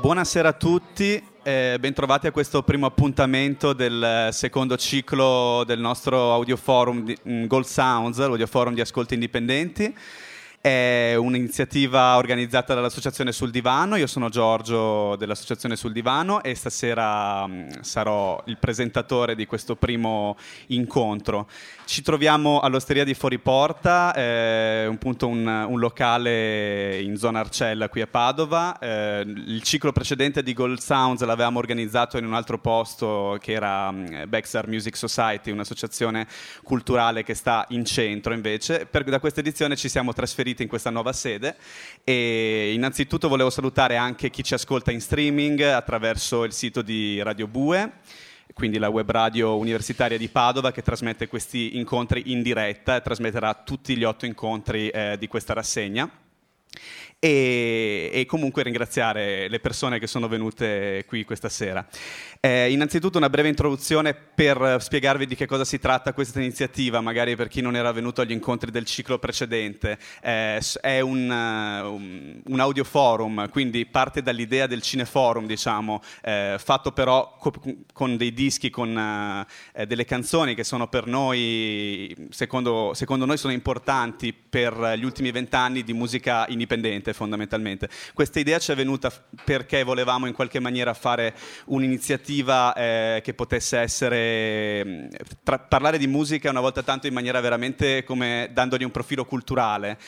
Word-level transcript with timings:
Buonasera 0.00 0.50
a 0.50 0.52
tutti, 0.52 1.20
eh, 1.42 1.76
bentrovati 1.80 2.28
a 2.28 2.30
questo 2.30 2.62
primo 2.62 2.86
appuntamento 2.86 3.72
del 3.72 4.28
secondo 4.30 4.76
ciclo 4.76 5.64
del 5.66 5.80
nostro 5.80 6.32
audio 6.32 6.56
forum 6.56 7.02
di, 7.02 7.18
mm, 7.28 7.46
Gold 7.46 7.64
Sounds, 7.64 8.16
l'audio 8.18 8.46
forum 8.46 8.74
di 8.74 8.80
ascolti 8.80 9.14
indipendenti. 9.14 9.92
È 10.68 11.14
un'iniziativa 11.14 12.18
organizzata 12.18 12.74
dall'Associazione 12.74 13.32
Sul 13.32 13.50
Divano, 13.50 13.96
io 13.96 14.06
sono 14.06 14.28
Giorgio 14.28 15.16
dell'Associazione 15.16 15.76
Sul 15.76 15.92
Divano 15.92 16.42
e 16.42 16.54
stasera 16.54 17.46
mh, 17.46 17.80
sarò 17.80 18.42
il 18.48 18.58
presentatore 18.58 19.34
di 19.34 19.46
questo 19.46 19.76
primo 19.76 20.36
incontro. 20.66 21.48
Ci 21.86 22.02
troviamo 22.02 22.60
all'Osteria 22.60 23.02
di 23.02 23.14
Fuoriporta, 23.14 24.12
eh, 24.12 24.86
appunto 24.92 25.26
un, 25.26 25.46
un, 25.46 25.78
locale 25.78 27.00
in 27.00 27.16
zona 27.16 27.40
Arcella 27.40 27.88
qui 27.88 28.02
a 28.02 28.06
Padova. 28.06 28.78
Eh, 28.78 29.22
il 29.24 29.62
ciclo 29.62 29.90
precedente 29.90 30.42
di 30.42 30.52
Gold 30.52 30.80
Sounds 30.80 31.22
l'avevamo 31.22 31.58
organizzato 31.60 32.18
in 32.18 32.26
un 32.26 32.34
altro 32.34 32.58
posto 32.58 33.38
che 33.40 33.52
era 33.52 33.88
um, 33.88 34.24
Bexar 34.28 34.68
Music 34.68 34.98
Society, 34.98 35.50
un'associazione 35.50 36.26
culturale 36.62 37.22
che 37.22 37.32
sta 37.32 37.64
in 37.70 37.86
centro 37.86 38.34
invece. 38.34 38.84
Per, 38.84 39.04
da 39.04 39.18
questa 39.18 39.40
edizione 39.40 39.74
ci 39.74 39.88
siamo 39.88 40.12
trasferiti 40.12 40.57
in 40.62 40.68
questa 40.68 40.90
nuova 40.90 41.12
sede. 41.12 41.56
E 42.04 42.72
innanzitutto 42.74 43.28
volevo 43.28 43.50
salutare 43.50 43.96
anche 43.96 44.30
chi 44.30 44.42
ci 44.42 44.54
ascolta 44.54 44.90
in 44.90 45.00
streaming 45.00 45.60
attraverso 45.60 46.44
il 46.44 46.52
sito 46.52 46.82
di 46.82 47.22
Radio 47.22 47.46
Bue 47.46 47.92
quindi 48.54 48.78
la 48.78 48.88
web 48.88 49.08
radio 49.08 49.56
universitaria 49.56 50.18
di 50.18 50.28
Padova 50.28 50.72
che 50.72 50.82
trasmette 50.82 51.28
questi 51.28 51.76
incontri 51.76 52.32
in 52.32 52.42
diretta 52.42 52.96
e 52.96 53.02
trasmetterà 53.02 53.54
tutti 53.54 53.96
gli 53.96 54.02
otto 54.02 54.26
incontri 54.26 54.88
eh, 54.88 55.16
di 55.16 55.28
questa 55.28 55.52
rassegna 55.52 56.10
e, 57.20 58.10
e, 58.12 58.26
comunque 58.26 58.62
ringraziare 58.62 59.48
le 59.48 59.58
persone 59.58 59.98
che 59.98 60.06
sono 60.06 60.28
venute 60.28 61.04
qui 61.08 61.24
questa 61.24 61.48
sera. 61.48 61.84
Eh, 62.38 62.70
innanzitutto 62.70 63.18
una 63.18 63.28
breve 63.28 63.48
introduzione 63.48 64.14
per 64.14 64.76
spiegarvi 64.78 65.26
di 65.26 65.34
che 65.34 65.46
cosa 65.46 65.64
si 65.64 65.80
tratta 65.80 66.12
questa 66.12 66.38
iniziativa, 66.38 67.00
magari 67.00 67.34
per 67.34 67.48
chi 67.48 67.60
non 67.60 67.74
era 67.74 67.90
venuto 67.90 68.20
agli 68.20 68.30
incontri 68.30 68.70
del 68.70 68.84
ciclo 68.84 69.18
precedente. 69.18 69.98
Eh, 70.22 70.60
è 70.80 71.00
un, 71.00 71.28
un, 71.28 72.40
un, 72.44 72.60
audio 72.60 72.84
forum, 72.84 73.48
quindi 73.48 73.84
parte 73.86 74.22
dall'idea 74.22 74.68
del 74.68 74.82
cineforum, 74.82 75.46
diciamo, 75.46 76.00
eh, 76.22 76.56
fatto 76.62 76.92
però 76.92 77.36
co- 77.36 77.52
con 77.92 78.16
dei 78.16 78.32
dischi, 78.32 78.70
con 78.70 78.96
eh, 79.72 79.86
delle 79.86 80.04
canzoni 80.04 80.54
che 80.54 80.62
sono 80.62 80.86
per 80.86 81.06
noi, 81.06 82.14
secondo, 82.30 82.92
secondo 82.94 83.24
noi, 83.24 83.38
sono 83.38 83.52
importanti 83.52 84.32
per 84.32 84.94
gli 84.96 85.04
ultimi 85.04 85.32
vent'anni 85.32 85.82
di 85.82 85.92
musica 85.92 86.46
indipendente 86.48 87.06
niente 87.08 87.12
fondamentalmente. 87.12 87.88
Questa 88.14 88.38
idea 88.38 88.58
ci 88.58 88.72
è 88.72 88.74
venuta 88.74 89.12
perché 89.44 89.82
volevamo 89.82 90.26
in 90.26 90.34
qualche 90.34 90.60
maniera 90.60 90.94
fare 90.94 91.34
un'iniziativa 91.66 92.74
eh, 92.74 93.20
che 93.22 93.34
potesse 93.34 93.78
essere, 93.78 94.84
mm, 94.84 95.06
tra, 95.42 95.58
parlare 95.58 95.98
di 95.98 96.06
musica 96.06 96.50
una 96.50 96.60
volta 96.60 96.82
tanto 96.82 97.06
in 97.06 97.14
maniera 97.14 97.40
veramente 97.40 98.04
come 98.04 98.50
dandogli 98.52 98.84
un 98.84 98.90
profilo 98.90 99.24
culturale, 99.24 99.98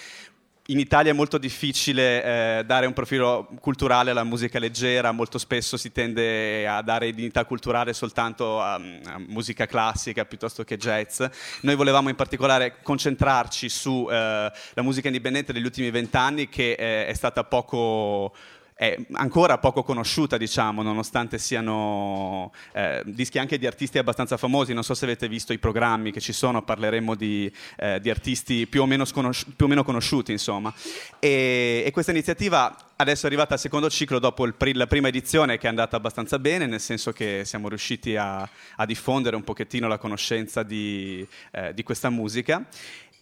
in 0.70 0.78
Italia 0.78 1.10
è 1.10 1.14
molto 1.14 1.36
difficile 1.36 2.58
eh, 2.58 2.64
dare 2.64 2.86
un 2.86 2.92
profilo 2.92 3.48
culturale 3.60 4.10
alla 4.10 4.22
musica 4.22 4.58
leggera, 4.58 5.10
molto 5.10 5.38
spesso 5.38 5.76
si 5.76 5.90
tende 5.90 6.66
a 6.66 6.80
dare 6.80 7.12
dignità 7.12 7.44
culturale 7.44 7.92
soltanto 7.92 8.60
a, 8.60 8.74
a 8.74 9.18
musica 9.18 9.66
classica 9.66 10.24
piuttosto 10.24 10.62
che 10.62 10.76
jazz. 10.76 11.22
Noi 11.62 11.74
volevamo 11.74 12.08
in 12.08 12.14
particolare 12.14 12.76
concentrarci 12.82 13.68
sulla 13.68 14.52
eh, 14.52 14.82
musica 14.82 15.08
indipendente 15.08 15.52
degli 15.52 15.64
ultimi 15.64 15.90
vent'anni 15.90 16.48
che 16.48 16.72
eh, 16.72 17.06
è 17.06 17.14
stata 17.14 17.42
poco 17.42 18.32
è 18.80 18.96
ancora 19.12 19.58
poco 19.58 19.82
conosciuta, 19.82 20.38
diciamo, 20.38 20.80
nonostante 20.80 21.36
siano 21.36 22.50
eh, 22.72 23.02
dischi 23.04 23.38
anche 23.38 23.58
di 23.58 23.66
artisti 23.66 23.98
abbastanza 23.98 24.38
famosi. 24.38 24.72
Non 24.72 24.84
so 24.84 24.94
se 24.94 25.04
avete 25.04 25.28
visto 25.28 25.52
i 25.52 25.58
programmi 25.58 26.10
che 26.10 26.20
ci 26.20 26.32
sono, 26.32 26.62
parleremo 26.62 27.14
di, 27.14 27.52
eh, 27.76 28.00
di 28.00 28.08
artisti 28.08 28.66
più 28.66 28.80
o, 28.80 29.04
sconosci- 29.04 29.50
più 29.54 29.66
o, 29.66 29.68
meno 29.68 29.84
conosciuti, 29.84 30.32
insomma. 30.32 30.72
E, 31.18 31.82
e, 31.84 31.90
questa 31.90 32.12
iniziativa 32.12 32.74
adesso 32.96 33.24
è 33.24 33.28
arrivata 33.28 33.52
al 33.52 33.60
secondo 33.60 33.90
ciclo 33.90 34.18
dopo 34.18 34.50
pr- 34.50 34.74
la 34.74 34.86
prima 34.86 35.08
edizione 35.08 35.58
che 35.58 35.66
è 35.66 35.68
andata 35.68 35.96
abbastanza 35.96 36.38
bene, 36.38 36.64
nel 36.64 36.80
senso 36.80 37.12
che 37.12 37.42
siamo 37.44 37.68
riusciti 37.68 38.16
a, 38.16 38.48
a 38.76 38.86
diffondere 38.86 39.36
un 39.36 39.44
pochettino 39.44 39.88
la 39.88 39.98
conoscenza 39.98 40.62
di, 40.62 41.26
eh, 41.50 41.74
di 41.74 41.82
questa 41.82 42.08
musica 42.08 42.66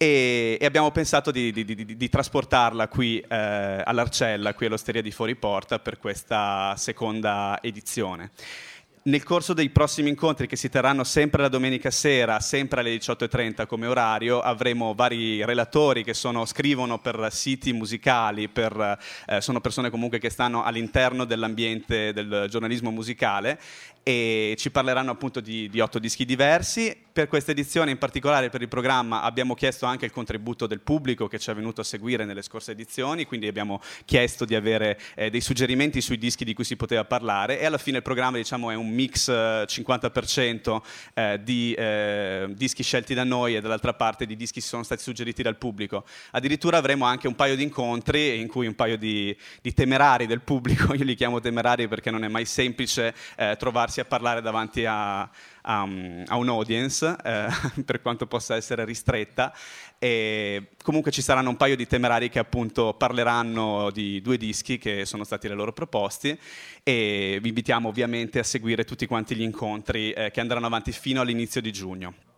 e, 0.01 0.57
e 0.61 0.65
abbiamo 0.65 0.91
pensato 0.91 1.29
di, 1.29 1.51
di, 1.51 1.65
di, 1.65 1.97
di 1.97 2.09
trasportarla 2.09 2.87
qui 2.87 3.19
eh, 3.19 3.81
all'Arcella, 3.83 4.53
qui 4.53 4.67
all'Osteria 4.67 5.01
di 5.01 5.11
Fuoriporta 5.11 5.79
per 5.79 5.99
questa 5.99 6.73
seconda 6.77 7.59
edizione. 7.61 8.31
Nel 9.01 9.23
corso 9.23 9.53
dei 9.53 9.69
prossimi 9.69 10.09
incontri 10.09 10.45
che 10.47 10.55
si 10.55 10.69
terranno 10.69 11.03
sempre 11.03 11.41
la 11.41 11.47
domenica 11.49 11.89
sera, 11.89 12.39
sempre 12.39 12.81
alle 12.81 12.95
18.30 12.95 13.65
come 13.65 13.87
orario, 13.87 14.39
avremo 14.39 14.93
vari 14.93 15.43
relatori 15.43 16.03
che 16.03 16.13
sono, 16.13 16.45
scrivono 16.45 16.99
per 16.99 17.27
siti 17.31 17.73
musicali, 17.73 18.47
per, 18.47 18.99
eh, 19.25 19.41
sono 19.41 19.61
persone 19.61 19.89
comunque 19.89 20.19
che 20.19 20.29
stanno 20.29 20.63
all'interno 20.63 21.25
dell'ambiente 21.25 22.13
del 22.13 22.47
giornalismo 22.49 22.91
musicale 22.91 23.59
e 24.03 24.55
ci 24.57 24.71
parleranno 24.71 25.11
appunto 25.11 25.39
di, 25.39 25.69
di, 25.69 25.79
otto 25.79 25.99
dischi 25.99 26.25
diversi. 26.25 27.05
Per 27.19 27.27
questa 27.27 27.51
edizione 27.51 27.91
in 27.91 27.97
particolare, 27.97 28.47
per 28.47 28.61
il 28.61 28.69
programma, 28.69 29.23
abbiamo 29.23 29.53
chiesto 29.53 29.85
anche 29.85 30.05
il 30.05 30.11
contributo 30.11 30.67
del 30.67 30.79
pubblico 30.79 31.27
che 31.27 31.37
ci 31.37 31.51
è 31.51 31.53
venuto 31.53 31.81
a 31.81 31.83
seguire 31.83 32.23
nelle 32.23 32.41
scorse 32.41 32.71
edizioni, 32.71 33.25
quindi 33.25 33.45
abbiamo 33.45 33.81
chiesto 34.05 34.45
di 34.45 34.55
avere 34.55 34.97
eh, 35.15 35.29
dei 35.29 35.41
suggerimenti 35.41 35.99
sui 35.99 36.17
dischi 36.17 36.45
di 36.45 36.53
cui 36.53 36.63
si 36.63 36.77
poteva 36.77 37.03
parlare 37.03 37.59
e 37.59 37.65
alla 37.65 37.77
fine 37.77 37.97
il 37.97 38.03
programma 38.03 38.37
diciamo, 38.37 38.71
è 38.71 38.75
un 38.75 38.87
mix 38.87 39.27
eh, 39.27 39.65
50% 39.67 40.81
eh, 41.13 41.41
di 41.43 41.73
eh, 41.73 42.47
dischi 42.51 42.83
scelti 42.83 43.13
da 43.13 43.25
noi 43.25 43.57
e 43.57 43.59
dall'altra 43.59 43.93
parte 43.93 44.25
di 44.25 44.37
dischi 44.37 44.61
che 44.61 44.65
sono 44.65 44.83
stati 44.83 45.01
suggeriti 45.01 45.43
dal 45.43 45.57
pubblico. 45.57 46.05
Addirittura 46.31 46.77
avremo 46.77 47.03
anche 47.03 47.27
un 47.27 47.35
paio 47.35 47.57
di 47.57 47.63
incontri 47.63 48.39
in 48.39 48.47
cui 48.47 48.65
un 48.65 48.75
paio 48.75 48.97
di, 48.97 49.35
di 49.61 49.73
temerari 49.73 50.25
del 50.25 50.39
pubblico, 50.39 50.93
io 50.95 51.03
li 51.03 51.15
chiamo 51.15 51.41
temerari 51.41 51.89
perché 51.89 52.11
non 52.11 52.23
è 52.23 52.29
mai 52.29 52.45
semplice 52.45 53.13
eh, 53.35 53.57
trovarsi 53.59 53.99
a 53.99 54.05
parlare 54.05 54.39
davanti 54.39 54.85
a, 54.85 55.29
a, 55.63 55.81
a 55.81 56.35
un 56.35 56.49
audience, 56.49 57.15
eh, 57.23 57.47
per 57.83 58.01
quanto 58.01 58.27
possa 58.27 58.55
essere 58.55 58.85
ristretta. 58.85 59.53
E 59.97 60.69
comunque 60.81 61.11
ci 61.11 61.21
saranno 61.21 61.49
un 61.49 61.57
paio 61.57 61.75
di 61.75 61.85
temerari 61.85 62.29
che 62.29 62.39
appunto 62.39 62.93
parleranno 62.93 63.89
di 63.91 64.21
due 64.21 64.37
dischi 64.37 64.77
che 64.77 65.05
sono 65.05 65.23
stati 65.23 65.47
le 65.47 65.55
loro 65.55 65.73
proposti 65.73 66.37
e 66.83 67.39
vi 67.41 67.49
invitiamo 67.49 67.89
ovviamente 67.89 68.39
a 68.39 68.43
seguire 68.43 68.85
tutti 68.85 69.05
quanti 69.05 69.35
gli 69.35 69.41
incontri 69.41 70.11
eh, 70.11 70.31
che 70.31 70.39
andranno 70.39 70.67
avanti 70.67 70.91
fino 70.91 71.19
all'inizio 71.19 71.59
di 71.59 71.71
giugno. 71.71 72.28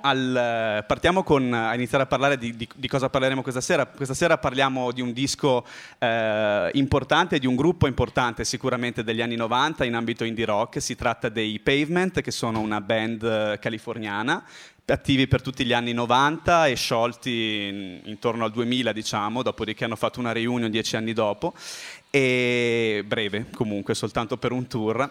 Al, 0.00 0.84
partiamo 0.86 1.22
con, 1.22 1.52
a 1.52 1.74
iniziare 1.74 2.04
a 2.04 2.06
parlare 2.06 2.36
di, 2.36 2.56
di, 2.56 2.68
di, 2.74 2.88
cosa 2.88 3.08
parleremo 3.08 3.42
questa 3.42 3.60
sera. 3.60 3.86
Questa 3.86 4.14
sera 4.14 4.36
parliamo 4.36 4.90
di 4.90 5.00
un 5.00 5.12
disco 5.12 5.64
eh, 5.98 6.70
importante, 6.72 7.38
di 7.38 7.46
un 7.46 7.54
gruppo 7.54 7.86
importante 7.86 8.44
sicuramente 8.44 9.04
degli 9.04 9.22
anni 9.22 9.36
90 9.36 9.84
in 9.84 9.94
ambito 9.94 10.24
indie 10.24 10.46
rock. 10.46 10.82
Si 10.82 10.96
tratta 10.96 11.28
dei 11.28 11.60
Pavement, 11.60 12.20
che 12.20 12.30
sono 12.32 12.58
una 12.58 12.80
band 12.80 13.58
californiana, 13.60 14.44
attivi 14.86 15.28
per 15.28 15.42
tutti 15.42 15.64
gli 15.64 15.72
anni 15.72 15.92
90 15.92 16.66
e 16.66 16.74
sciolti 16.74 17.66
in, 17.68 18.00
intorno 18.04 18.44
al 18.44 18.50
2000, 18.50 18.92
diciamo, 18.92 19.42
dopodiché 19.42 19.84
hanno 19.84 19.96
fatto 19.96 20.18
una 20.18 20.32
reunion 20.32 20.70
dieci 20.70 20.96
anni 20.96 21.12
dopo. 21.12 21.54
E 22.10 23.02
breve 23.06 23.46
comunque, 23.54 23.94
soltanto 23.94 24.36
per 24.36 24.52
un 24.52 24.66
tour 24.66 25.10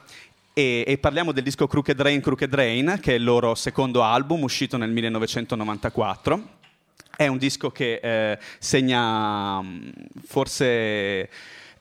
e, 0.53 0.84
e, 0.85 0.97
parliamo 0.97 1.31
del 1.31 1.44
disco 1.44 1.67
Crooked 1.67 2.00
Rain, 2.01 2.22
Crooked 2.22 2.53
Rain, 2.53 3.00
che 3.01 3.13
è 3.13 3.16
il 3.16 3.23
loro 3.23 3.56
secondo 3.56 4.03
album 4.03 4.44
uscito 4.44 4.78
nel 4.78 4.91
1994. 4.91 6.59
È 7.16 7.28
un 7.28 7.38
disco 7.38 7.72
che 7.72 8.00
eh, 8.01 8.39
segna 8.59 9.62
mm, 9.62 9.89
forse 10.25 11.29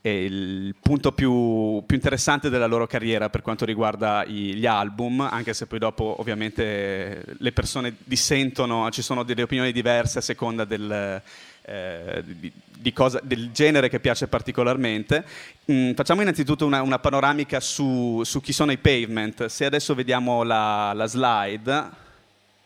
il 0.03 0.75
punto 0.81 1.13
più, 1.13 1.83
più, 1.85 1.97
interessante 1.97 2.49
della 2.49 2.67
loro 2.67 2.87
carriera 2.87 3.29
per 3.29 3.43
quanto 3.43 3.67
riguarda 3.67 4.25
i, 4.25 4.55
gli 4.55 4.65
album, 4.65 5.21
anche 5.21 5.53
se 5.53 5.67
poi 5.67 5.79
dopo 5.79 6.17
ovviamente 6.19 7.23
le 7.37 7.53
persone 7.53 7.97
dissentono, 8.05 8.91
ci 8.91 9.03
sono 9.03 9.25
delle 9.25 9.43
opinioni 9.43 9.73
diverse 9.73 10.19
a 10.19 10.23
seconda 10.23 10.65
del, 10.65 11.21
eh, 11.63 12.23
di, 12.25 12.93
cosa, 12.93 13.21
del 13.23 13.51
genere 13.53 13.89
che 13.89 14.01
piace 14.01 14.29
particolarmente. 14.29 15.25
Mm, 15.71 15.93
facciamo 15.93 16.23
innanzitutto 16.23 16.67
una, 16.67 16.83
una 16.83 16.99
panoramica 16.99 17.61
su, 17.61 18.23
su, 18.25 18.41
chi 18.41 18.53
sono 18.53 18.73
i 18.73 18.79
Pavement. 18.79 19.47
Se 19.47 19.65
adesso 19.65 19.95
vediamo 19.95 20.43
la, 20.43 20.93
la, 20.95 21.07
slide, 21.07 21.91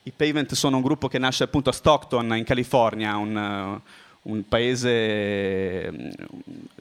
i 0.04 0.12
Pavement 0.12 0.54
sono 0.54 0.76
un 0.76 0.82
gruppo 0.82 1.08
che 1.08 1.18
nasce 1.18 1.44
appunto 1.44 1.70
a 1.70 1.72
Stockton, 1.72 2.36
in 2.36 2.44
California, 2.44 3.16
un, 3.16 3.80
un 4.24 4.46
paese 4.46 5.90
mm, 5.90 6.10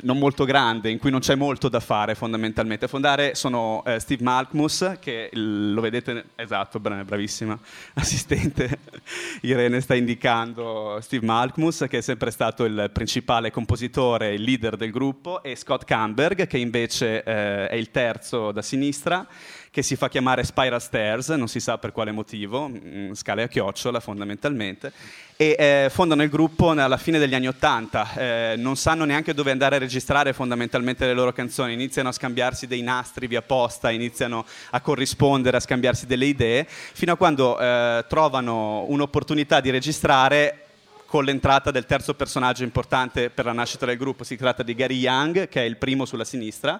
non 0.01 0.17
molto 0.17 0.45
grande, 0.45 0.89
in 0.89 0.99
cui 0.99 1.09
non 1.11 1.19
c'è 1.19 1.35
molto 1.35 1.69
da 1.69 1.79
fare 1.79 2.15
fondamentalmente. 2.15 2.85
A 2.85 2.87
fondare 2.87 3.35
sono 3.35 3.83
eh, 3.85 3.99
Steve 3.99 4.23
Malkmus, 4.23 4.97
che 4.99 5.29
lo 5.33 5.81
vedete, 5.81 6.25
esatto, 6.35 6.79
bravissima 6.79 7.57
assistente, 7.95 8.79
Irene 9.41 9.81
sta 9.81 9.95
indicando 9.95 10.99
Steve 11.01 11.25
Malkmus, 11.25 11.85
che 11.89 11.99
è 11.99 12.01
sempre 12.01 12.31
stato 12.31 12.63
il 12.65 12.89
principale 12.93 13.51
compositore, 13.51 14.33
il 14.33 14.41
leader 14.41 14.77
del 14.77 14.91
gruppo, 14.91 15.43
e 15.43 15.55
Scott 15.55 15.83
Camberg, 15.85 16.47
che 16.47 16.57
invece 16.57 17.23
eh, 17.23 17.67
è 17.67 17.75
il 17.75 17.91
terzo 17.91 18.51
da 18.51 18.61
sinistra, 18.61 19.27
che 19.73 19.81
si 19.81 19.95
fa 19.95 20.07
chiamare 20.07 20.43
Spiral 20.43 20.79
Stairs, 20.79 21.29
non 21.29 21.47
si 21.47 21.59
sa 21.59 21.79
per 21.79 21.91
quale 21.91 22.11
motivo, 22.11 22.69
mm, 22.69 23.13
scale 23.13 23.41
a 23.41 23.47
chiocciola 23.47 23.99
fondamentalmente, 23.99 24.93
e 25.35 25.55
eh, 25.57 25.87
fondano 25.89 26.21
il 26.21 26.29
gruppo 26.29 26.69
alla 26.69 26.97
fine 26.97 27.17
degli 27.17 27.33
anni 27.33 27.47
Ottanta, 27.47 28.13
eh, 28.13 28.53
non 28.55 28.75
sanno 28.75 29.03
neanche 29.03 29.33
dove 29.33 29.49
andare 29.49 29.77
a 29.77 29.79
registrare 29.79 30.31
fondamentalmente 30.31 31.07
le 31.07 31.15
loro 31.15 31.33
canzoni, 31.33 31.73
iniziano 31.73 32.09
a 32.09 32.11
scambiarsi 32.11 32.67
dei 32.67 32.83
nastri 32.83 33.25
via 33.25 33.41
posta, 33.41 33.89
iniziano 33.89 34.45
a 34.69 34.79
corrispondere, 34.79 35.57
a 35.57 35.59
scambiarsi 35.59 36.05
delle 36.05 36.25
idee, 36.25 36.67
fino 36.67 37.13
a 37.13 37.17
quando 37.17 37.59
eh, 37.59 38.05
trovano 38.07 38.85
un'opportunità 38.89 39.59
di 39.59 39.71
registrare 39.71 40.65
con 41.07 41.23
l'entrata 41.23 41.71
del 41.71 41.87
terzo 41.87 42.13
personaggio 42.13 42.61
importante 42.61 43.31
per 43.31 43.45
la 43.45 43.53
nascita 43.53 43.87
del 43.87 43.97
gruppo, 43.97 44.23
si 44.23 44.35
tratta 44.35 44.61
di 44.61 44.75
Gary 44.75 44.97
Young, 44.97 45.47
che 45.47 45.61
è 45.61 45.65
il 45.65 45.77
primo 45.77 46.05
sulla 46.05 46.25
sinistra, 46.25 46.79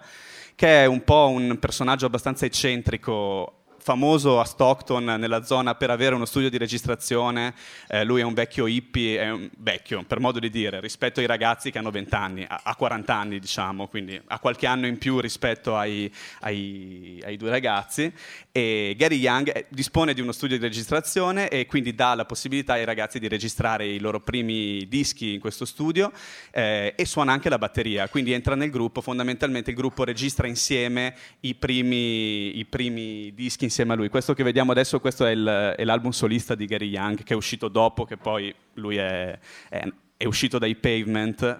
che 0.55 0.83
è 0.83 0.85
un 0.85 1.03
po' 1.03 1.29
un 1.29 1.57
personaggio 1.59 2.05
abbastanza 2.05 2.45
eccentrico 2.45 3.62
famoso 3.83 4.39
a 4.39 4.45
Stockton 4.45 5.03
nella 5.03 5.43
zona 5.43 5.75
per 5.75 5.89
avere 5.89 6.15
uno 6.15 6.23
studio 6.25 6.49
di 6.49 6.57
registrazione, 6.57 7.53
eh, 7.89 8.05
lui 8.05 8.21
è 8.21 8.23
un 8.23 8.33
vecchio 8.33 8.65
hippie, 8.65 9.19
è 9.19 9.29
un 9.29 9.49
vecchio 9.57 10.03
per 10.03 10.21
modo 10.21 10.39
di 10.39 10.49
dire, 10.49 10.79
rispetto 10.79 11.19
ai 11.19 11.25
ragazzi 11.25 11.69
che 11.69 11.77
hanno 11.79 11.91
20 11.91 12.15
anni, 12.15 12.45
a, 12.47 12.75
40 12.75 13.13
anni 13.13 13.39
diciamo, 13.39 13.87
quindi 13.87 14.19
ha 14.25 14.39
qualche 14.39 14.67
anno 14.67 14.87
in 14.87 14.97
più 14.97 15.19
rispetto 15.19 15.75
ai, 15.75 16.11
ai, 16.39 17.21
ai 17.25 17.35
due 17.35 17.49
ragazzi. 17.49 18.11
E 18.51 18.95
Gary 18.97 19.17
Young 19.17 19.53
eh, 19.53 19.65
dispone 19.67 20.13
di 20.13 20.21
uno 20.21 20.31
studio 20.31 20.57
di 20.57 20.63
registrazione 20.63 21.49
e 21.49 21.65
quindi 21.65 21.93
dà 21.93 22.15
la 22.15 22.25
possibilità 22.25 22.73
ai 22.73 22.85
ragazzi 22.85 23.19
di 23.19 23.27
registrare 23.27 23.85
i 23.85 23.99
loro 23.99 24.21
primi 24.21 24.87
dischi 24.87 25.33
in 25.33 25.41
questo 25.41 25.65
studio 25.65 26.11
eh, 26.51 26.93
e 26.95 27.05
suona 27.05 27.33
anche 27.33 27.49
la 27.49 27.57
batteria, 27.57 28.07
quindi 28.07 28.31
entra 28.31 28.55
nel 28.55 28.69
gruppo, 28.69 29.01
fondamentalmente 29.01 29.71
il 29.71 29.75
gruppo 29.75 30.05
registra 30.05 30.47
insieme 30.47 31.15
i 31.41 31.55
primi, 31.55 32.57
i 32.57 32.65
primi 32.65 33.33
dischi 33.33 33.71
insieme 33.73 33.93
a 33.93 33.95
lui. 33.95 34.09
Questo 34.09 34.35
che 34.35 34.43
vediamo 34.43 34.71
adesso 34.71 34.99
questo 34.99 35.25
è, 35.25 35.31
il, 35.31 35.73
è 35.75 35.83
l'album 35.83 36.11
solista 36.11 36.53
di 36.53 36.67
Gary 36.67 36.89
Young, 36.89 37.23
che 37.23 37.33
è 37.33 37.35
uscito 37.35 37.67
dopo, 37.67 38.05
che 38.05 38.17
poi 38.17 38.53
lui 38.75 38.97
è, 38.97 39.37
è 39.69 39.83
è 40.23 40.25
uscito 40.25 40.57
dai 40.57 40.75
pavement, 40.75 41.59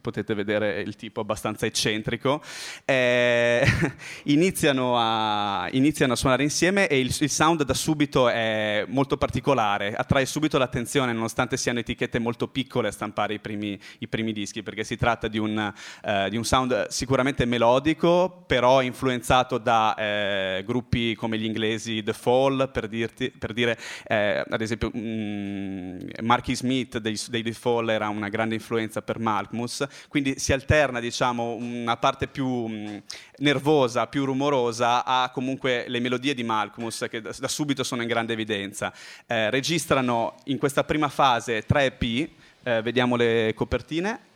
potete 0.00 0.34
vedere 0.34 0.80
il 0.80 0.96
tipo 0.96 1.20
abbastanza 1.20 1.66
eccentrico, 1.66 2.42
eh, 2.84 3.64
iniziano, 4.24 4.96
a, 4.98 5.68
iniziano, 5.70 6.14
a, 6.14 6.16
suonare 6.16 6.42
insieme 6.42 6.88
e 6.88 6.98
il, 6.98 7.14
il, 7.20 7.30
sound 7.30 7.62
da 7.62 7.74
subito 7.74 8.28
è 8.28 8.84
molto 8.88 9.16
particolare, 9.16 9.94
attrae 9.94 10.26
subito 10.26 10.58
l'attenzione 10.58 11.12
nonostante 11.12 11.56
siano 11.56 11.78
etichette 11.78 12.18
molto 12.18 12.48
piccole 12.48 12.88
a 12.88 12.90
stampare 12.90 13.34
i 13.34 13.38
primi, 13.38 13.78
i 13.98 14.08
primi 14.08 14.32
dischi, 14.32 14.64
perché 14.64 14.82
si 14.82 14.96
tratta 14.96 15.28
di 15.28 15.38
un, 15.38 15.72
eh, 16.04 16.28
di 16.30 16.36
un, 16.36 16.44
sound 16.44 16.88
sicuramente 16.88 17.44
melodico, 17.44 18.42
però 18.44 18.82
influenzato 18.82 19.58
da 19.58 19.94
eh, 19.94 20.64
gruppi 20.66 21.14
come 21.14 21.38
gli 21.38 21.44
inglesi 21.44 22.02
The 22.02 22.12
Fall, 22.12 22.72
per, 22.72 22.88
dirti, 22.88 23.30
per 23.30 23.52
dire, 23.52 23.78
eh, 24.08 24.44
ad 24.48 24.60
esempio, 24.60 24.90
mm, 24.96 25.98
Marky 26.22 26.56
Smith 26.56 26.98
dei, 26.98 27.16
dei 27.28 27.42
The 27.44 27.52
Fall 27.52 27.98
era 28.00 28.08
una 28.08 28.28
grande 28.28 28.54
influenza 28.54 29.02
per 29.02 29.18
Malkmus, 29.18 29.86
quindi 30.08 30.38
si 30.38 30.52
alterna 30.52 31.00
diciamo, 31.00 31.54
una 31.54 31.96
parte 31.98 32.26
più 32.26 32.46
mh, 32.46 33.02
nervosa, 33.38 34.06
più 34.06 34.24
rumorosa 34.24 35.04
a 35.04 35.30
comunque 35.30 35.84
le 35.86 36.00
melodie 36.00 36.34
di 36.34 36.42
Malkmus 36.42 37.06
che 37.10 37.20
da, 37.20 37.34
da 37.38 37.48
subito 37.48 37.82
sono 37.84 38.02
in 38.02 38.08
grande 38.08 38.32
evidenza. 38.32 38.92
Eh, 39.26 39.50
registrano 39.50 40.36
in 40.44 40.58
questa 40.58 40.82
prima 40.84 41.08
fase 41.08 41.64
tre 41.66 41.84
EP, 41.84 42.30
eh, 42.62 42.82
vediamo 42.82 43.16
le 43.16 43.52
copertine. 43.54 44.28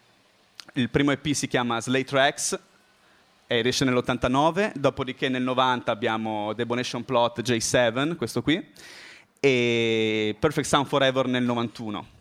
Il 0.75 0.90
primo 0.90 1.12
EP 1.12 1.32
si 1.32 1.49
chiama 1.49 1.81
Slay 1.81 2.05
Tracks, 2.05 2.58
e 3.46 3.62
esce 3.64 3.84
nell'89, 3.84 4.72
dopodiché 4.75 5.28
nel 5.28 5.43
90 5.43 5.90
abbiamo 5.90 6.52
Debonation 6.55 7.05
Plot 7.05 7.43
J7, 7.43 8.17
questo 8.17 8.43
qui, 8.43 8.62
e 9.38 10.34
Perfect 10.38 10.67
Sound 10.67 10.87
Forever 10.87 11.26
nel 11.26 11.44
91. 11.44 12.13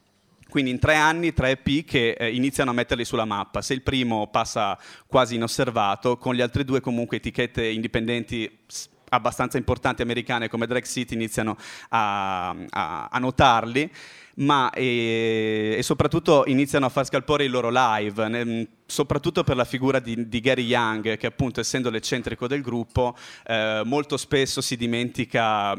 Quindi 0.54 0.70
in 0.70 0.78
tre 0.78 0.94
anni 0.94 1.34
tre 1.34 1.58
EP 1.64 1.84
che 1.84 2.12
eh, 2.12 2.32
iniziano 2.32 2.70
a 2.70 2.74
metterli 2.76 3.06
sulla 3.06 3.26
mappa. 3.26 3.64
Se 3.64 3.74
il 3.74 3.82
primo 3.82 4.28
passa 4.28 4.78
quasi 5.08 5.34
inosservato, 5.34 6.18
con 6.18 6.36
gli 6.36 6.42
altri 6.42 6.64
due 6.64 6.80
comunque 6.80 7.18
etichette 7.18 7.66
indipendenti 7.66 8.60
abbastanza 9.10 9.58
importanti 9.58 10.04
americane 10.04 10.50
come 10.50 10.68
Drag 10.68 10.84
City 10.84 11.16
iniziano 11.16 11.58
a, 11.90 12.50
a, 12.50 13.08
a 13.10 13.18
notarli 13.18 13.90
ma 14.36 14.72
e, 14.72 15.76
e, 15.78 15.84
soprattutto 15.84 16.44
iniziano 16.48 16.86
a 16.86 16.90
far 16.90 17.06
scalpore 17.06 17.44
i 17.44 17.48
loro 17.48 17.70
live, 17.72 18.28
ne, 18.28 18.68
soprattutto 18.86 19.44
per 19.44 19.56
la 19.56 19.66
figura 19.66 20.00
di, 20.00 20.28
di, 20.28 20.40
Gary 20.40 20.64
Young, 20.64 21.18
che 21.18 21.28
appunto 21.28 21.60
essendo 21.60 21.90
l'eccentrico 21.90 22.48
del 22.48 22.62
gruppo, 22.62 23.16
eh, 23.46 23.82
molto 23.86 24.18
spesso 24.18 24.62
si 24.62 24.76
dimentica 24.76 25.74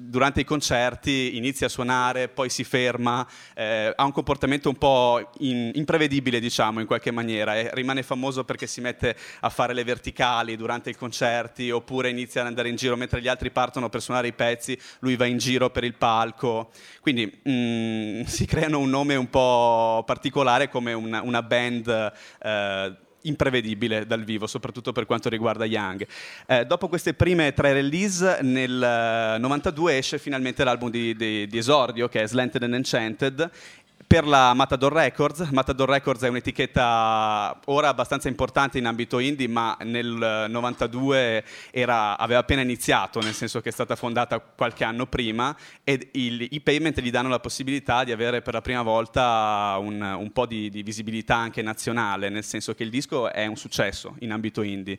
durante 0.00 0.40
i 0.40 0.44
concerti, 0.44 1.36
inizia 1.36 1.66
a 1.66 1.70
suonare, 1.70 2.28
poi 2.28 2.48
si 2.48 2.64
ferma, 2.64 3.26
eh, 3.54 3.92
ha 3.94 4.04
un 4.04 4.12
comportamento 4.12 4.68
un 4.68 4.76
po' 4.76 5.30
in, 5.38 5.70
imprevedibile, 5.74 6.40
diciamo, 6.40 6.80
in 6.80 6.86
qualche 6.86 7.10
maniera, 7.10 7.56
e 7.56 7.70
rimane 7.72 8.02
famoso 8.02 8.44
perché 8.44 8.66
si 8.66 8.80
mette 8.80 9.16
a 9.40 9.48
fare 9.48 9.74
le 9.74 9.84
verticali 9.84 10.56
durante 10.56 10.90
i 10.90 10.96
concerti, 10.96 11.70
oppure 11.70 12.08
inizia 12.08 12.40
ad 12.40 12.46
andare 12.46 12.68
in 12.68 12.76
giro 12.76 12.96
mentre 12.96 13.20
gli 13.20 13.28
altri 13.28 13.50
partono 13.50 13.88
per 13.88 14.00
suonare 14.00 14.28
i 14.28 14.32
pezzi, 14.32 14.78
lui 15.00 15.16
va 15.16 15.26
in 15.26 15.38
giro 15.38 15.70
per 15.70 15.84
il 15.84 15.94
palco. 15.94 16.70
Quindi, 17.00 17.40
mm, 17.48 18.22
si 18.26 18.46
creano 18.46 18.78
un 18.78 18.88
nome 18.88 19.14
un 19.16 19.28
po' 19.28 20.02
particolare 20.06 20.68
come 20.68 20.92
una, 20.92 21.22
una 21.22 21.42
band 21.42 22.12
eh, 22.42 22.96
imprevedibile 23.22 24.06
dal 24.06 24.24
vivo, 24.24 24.46
soprattutto 24.46 24.92
per 24.92 25.06
quanto 25.06 25.28
riguarda 25.28 25.64
Young. 25.64 26.06
Eh, 26.46 26.64
dopo 26.64 26.88
queste 26.88 27.14
prime 27.14 27.52
tre 27.52 27.72
release, 27.72 28.38
nel 28.42 29.36
92 29.40 29.96
esce 29.96 30.18
finalmente 30.18 30.64
l'album 30.64 30.90
di, 30.90 31.14
di, 31.14 31.46
di 31.46 31.58
esordio, 31.58 32.08
che 32.08 32.22
è 32.22 32.26
Slanted 32.26 32.62
and 32.62 32.74
Enchanted, 32.74 33.50
per 34.12 34.26
la 34.26 34.52
Matador 34.52 34.92
Records. 34.92 35.48
Matador 35.52 35.88
Records 35.88 36.20
è 36.20 36.28
un'etichetta 36.28 37.60
ora 37.64 37.88
abbastanza 37.88 38.28
importante 38.28 38.76
in 38.76 38.84
ambito 38.84 39.18
indie, 39.18 39.48
ma 39.48 39.74
nel 39.84 40.48
92 40.50 41.42
era, 41.70 42.18
aveva 42.18 42.40
appena 42.40 42.60
iniziato, 42.60 43.22
nel 43.22 43.32
senso 43.32 43.62
che 43.62 43.70
è 43.70 43.72
stata 43.72 43.96
fondata 43.96 44.38
qualche 44.38 44.84
anno 44.84 45.06
prima 45.06 45.56
e 45.82 46.10
il, 46.12 46.46
i 46.50 46.60
payment 46.60 47.00
gli 47.00 47.10
danno 47.10 47.30
la 47.30 47.40
possibilità 47.40 48.04
di 48.04 48.12
avere 48.12 48.42
per 48.42 48.52
la 48.52 48.60
prima 48.60 48.82
volta 48.82 49.78
un, 49.80 50.02
un 50.02 50.30
po' 50.30 50.44
di, 50.44 50.68
di, 50.68 50.82
visibilità 50.82 51.36
anche 51.36 51.62
nazionale, 51.62 52.28
nel 52.28 52.44
senso 52.44 52.74
che 52.74 52.82
il 52.82 52.90
disco 52.90 53.32
è 53.32 53.46
un 53.46 53.56
successo 53.56 54.16
in 54.18 54.32
ambito 54.32 54.60
indie, 54.60 54.98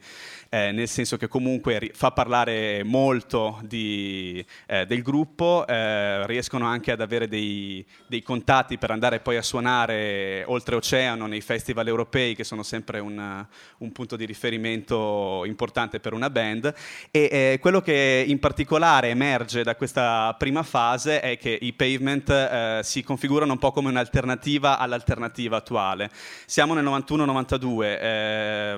eh, 0.49 0.71
nel 0.71 0.87
senso 0.87 1.17
che 1.17 1.27
comunque 1.27 1.91
fa 1.93 2.09
parlare 2.09 2.83
molto 2.83 3.59
di, 3.61 4.43
eh, 4.65 4.87
del 4.87 5.03
gruppo, 5.03 5.67
eh, 5.67 6.25
riescono 6.25 6.65
anche 6.65 6.91
ad 6.91 7.01
avere 7.01 7.27
dei, 7.27 7.85
dei 8.07 8.23
contatti 8.23 8.79
per 8.79 8.89
andare 8.89 9.01
andare 9.03 9.19
poi 9.19 9.35
a 9.35 9.41
suonare 9.41 10.45
oltreoceano 10.47 11.27
nei 11.27 11.41
festival 11.41 11.87
europei, 11.87 12.35
che 12.35 12.45
sono 12.45 12.63
sempre 12.63 12.99
un, 12.99 13.45
un 13.79 13.91
punto 13.91 14.15
di 14.15 14.25
riferimento 14.25 15.43
importante 15.45 15.99
per 15.99 16.13
una 16.13 16.29
band. 16.29 16.73
E 17.11 17.29
eh, 17.31 17.57
quello 17.59 17.81
che 17.81 18.23
in 18.25 18.39
particolare 18.39 19.09
emerge 19.09 19.63
da 19.63 19.75
questa 19.75 20.33
prima 20.37 20.63
fase 20.63 21.19
è 21.19 21.37
che 21.37 21.57
i 21.61 21.73
pavement 21.73 22.29
eh, 22.29 22.79
si 22.83 23.03
configurano 23.03 23.51
un 23.51 23.59
po' 23.59 23.73
come 23.73 23.89
un'alternativa 23.89 24.77
all'alternativa 24.77 25.57
attuale. 25.57 26.09
Siamo 26.45 26.73
nel 26.73 26.85
91-92, 26.85 27.97
eh, 27.99 28.75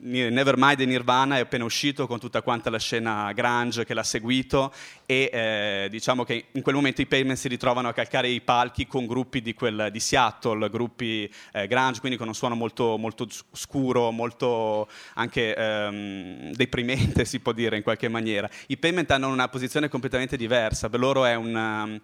Nevermind 0.00 0.80
e 0.80 0.86
Nirvana 0.86 1.36
è 1.36 1.40
appena 1.40 1.64
uscito 1.64 2.06
con 2.06 2.18
tutta 2.18 2.40
quanta 2.40 2.70
la 2.70 2.78
scena 2.78 3.32
grunge 3.32 3.84
che 3.84 3.92
l'ha 3.92 4.02
seguito 4.02 4.72
e 5.04 5.30
eh, 5.30 5.88
diciamo 5.90 6.24
che 6.24 6.46
in 6.52 6.62
quel 6.62 6.74
momento 6.74 7.02
i 7.02 7.06
pavement 7.06 7.36
si 7.36 7.48
ritrovano 7.48 7.88
a 7.88 7.92
calcare 7.92 8.28
i 8.28 8.40
palchi 8.40 8.86
con 8.86 9.06
gruppi 9.06 9.31
di, 9.40 9.54
quel, 9.54 9.88
di 9.90 10.00
Seattle, 10.00 10.68
gruppi 10.68 11.32
eh, 11.52 11.66
grunge, 11.66 12.00
quindi 12.00 12.18
con 12.18 12.28
un 12.28 12.34
suono 12.34 12.54
molto, 12.54 12.98
molto 12.98 13.26
scuro, 13.52 14.10
molto 14.10 14.88
anche 15.14 15.54
ehm, 15.54 16.52
deprimente 16.52 17.24
si 17.24 17.40
può 17.40 17.52
dire 17.52 17.76
in 17.76 17.82
qualche 17.82 18.08
maniera. 18.08 18.50
I 18.66 18.76
Payment 18.76 19.10
hanno 19.12 19.28
una 19.28 19.48
posizione 19.48 19.88
completamente 19.88 20.36
diversa, 20.36 20.88
per 20.88 21.00
loro 21.00 21.24
è 21.24 21.34
un... 21.34 22.00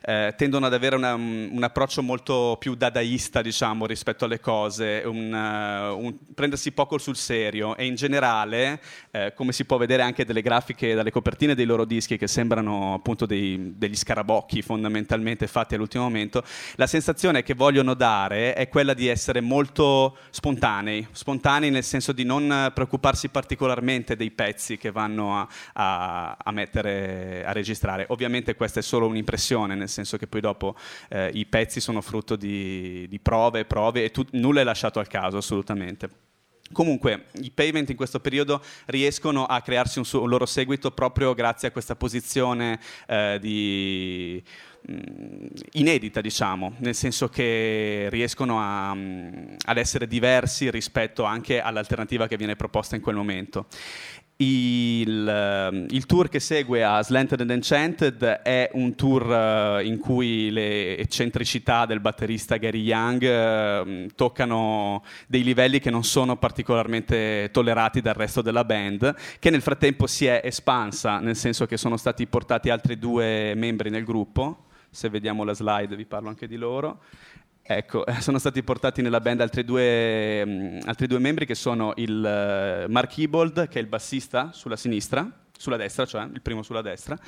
Eh, 0.00 0.34
tendono 0.36 0.66
ad 0.66 0.74
avere 0.74 0.96
una, 0.96 1.14
un 1.14 1.60
approccio 1.62 2.02
molto 2.02 2.56
più 2.58 2.74
dadaista, 2.74 3.42
diciamo, 3.42 3.86
rispetto 3.86 4.24
alle 4.24 4.40
cose, 4.40 5.02
un, 5.04 5.32
uh, 5.32 5.98
un, 5.98 6.14
prendersi 6.34 6.72
poco 6.72 6.98
sul 6.98 7.16
serio 7.16 7.76
e 7.76 7.86
in 7.86 7.94
generale, 7.94 8.80
eh, 9.10 9.32
come 9.34 9.52
si 9.52 9.64
può 9.64 9.76
vedere 9.76 10.02
anche 10.02 10.24
dalle 10.24 10.42
grafiche, 10.42 10.94
dalle 10.94 11.10
copertine 11.10 11.54
dei 11.54 11.64
loro 11.64 11.84
dischi 11.84 12.16
che 12.16 12.26
sembrano 12.26 12.94
appunto 12.94 13.26
dei, 13.26 13.74
degli 13.76 13.96
scarabocchi 13.96 14.62
fondamentalmente 14.62 15.46
fatti 15.46 15.74
all'ultimo 15.74 16.04
momento, 16.04 16.44
la 16.76 16.86
sensazione 16.86 17.42
che 17.42 17.54
vogliono 17.54 17.94
dare 17.94 18.54
è 18.54 18.68
quella 18.68 18.94
di 18.94 19.08
essere 19.08 19.40
molto 19.40 20.16
spontanei, 20.30 21.06
spontanei 21.12 21.70
nel 21.70 21.84
senso 21.84 22.12
di 22.12 22.24
non 22.24 22.70
preoccuparsi 22.72 23.28
particolarmente 23.28 24.16
dei 24.16 24.30
pezzi 24.30 24.76
che 24.76 24.90
vanno 24.90 25.38
a, 25.38 25.48
a, 25.74 26.36
a 26.42 26.52
mettere, 26.52 27.44
a 27.44 27.52
registrare. 27.52 28.06
Ovviamente 28.08 28.54
questa 28.54 28.80
è 28.80 28.82
solo 28.82 29.06
un'impressione, 29.06 29.74
nel 29.88 29.96
senso 29.96 30.16
che 30.16 30.26
poi 30.26 30.40
dopo 30.40 30.76
eh, 31.08 31.30
i 31.32 31.46
pezzi 31.46 31.80
sono 31.80 32.00
frutto 32.00 32.36
di, 32.36 33.06
di 33.08 33.18
prove 33.18 33.64
prove 33.64 34.04
e 34.04 34.10
tu, 34.10 34.24
nulla 34.32 34.60
è 34.60 34.64
lasciato 34.64 34.98
al 34.98 35.08
caso 35.08 35.38
assolutamente. 35.38 36.26
Comunque, 36.70 37.24
i 37.40 37.50
pavement 37.50 37.88
in 37.88 37.96
questo 37.96 38.20
periodo 38.20 38.62
riescono 38.86 39.46
a 39.46 39.62
crearsi 39.62 39.98
un, 39.98 40.04
suo, 40.04 40.22
un 40.22 40.28
loro 40.28 40.44
seguito 40.44 40.90
proprio 40.90 41.32
grazie 41.32 41.68
a 41.68 41.70
questa 41.70 41.96
posizione 41.96 42.78
eh, 43.06 43.38
di, 43.40 44.42
mm, 44.90 45.46
inedita, 45.72 46.20
diciamo, 46.20 46.74
nel 46.78 46.94
senso 46.94 47.28
che 47.28 48.08
riescono 48.10 48.60
a, 48.60 48.94
mm, 48.94 49.54
ad 49.64 49.78
essere 49.78 50.06
diversi 50.06 50.70
rispetto 50.70 51.24
anche 51.24 51.58
all'alternativa 51.60 52.26
che 52.26 52.36
viene 52.36 52.54
proposta 52.54 52.96
in 52.96 53.02
quel 53.02 53.16
momento. 53.16 53.66
Il, 54.40 55.26
ehm, 55.26 55.86
il, 55.90 56.06
tour 56.06 56.28
che 56.28 56.38
segue 56.38 56.84
a 56.84 57.02
Slanted 57.02 57.40
and 57.40 57.50
Enchanted 57.50 58.22
è 58.22 58.70
un 58.74 58.94
tour 58.94 59.26
uh, 59.26 59.84
in 59.84 59.98
cui 59.98 60.52
le 60.52 60.96
eccentricità 60.96 61.86
del 61.86 61.98
batterista 61.98 62.56
Gary 62.56 62.82
Young 62.82 64.06
uh, 64.06 64.06
toccano 64.14 65.02
dei 65.26 65.42
livelli 65.42 65.80
che 65.80 65.90
non 65.90 66.04
sono 66.04 66.36
particolarmente 66.36 67.48
tollerati 67.52 68.00
dal 68.00 68.14
resto 68.14 68.40
della 68.40 68.64
band, 68.64 69.12
che 69.40 69.50
nel 69.50 69.60
frattempo 69.60 70.06
si 70.06 70.26
è 70.26 70.40
espansa, 70.44 71.18
nel 71.18 71.34
senso 71.34 71.66
che 71.66 71.76
sono 71.76 71.96
stati 71.96 72.24
portati 72.28 72.70
altri 72.70 72.96
due 72.96 73.54
membri 73.56 73.90
nel 73.90 74.04
gruppo. 74.04 74.66
Se 74.88 75.08
vediamo 75.08 75.42
la 75.42 75.52
slide 75.52 75.96
vi 75.96 76.06
parlo 76.06 76.28
anche 76.28 76.46
di 76.46 76.56
loro. 76.56 77.00
Ecco, 77.70 78.02
sono 78.20 78.38
stati 78.38 78.62
portati 78.62 79.02
nella 79.02 79.20
band 79.20 79.42
altri 79.42 79.62
due, 79.62 80.42
um, 80.42 80.80
altri 80.86 81.06
due 81.06 81.18
membri 81.18 81.44
che 81.44 81.54
sono 81.54 81.92
il 81.96 82.16
uh, 82.16 82.90
Mark 82.90 83.18
Ebold, 83.18 83.68
che 83.68 83.78
è 83.78 83.82
il 83.82 83.88
bassista 83.88 84.52
sulla 84.54 84.74
sinistra, 84.74 85.30
sulla 85.54 85.76
destra, 85.76 86.06
cioè 86.06 86.22
il 86.32 86.40
primo 86.40 86.62
sulla 86.62 86.80
destra, 86.80 87.18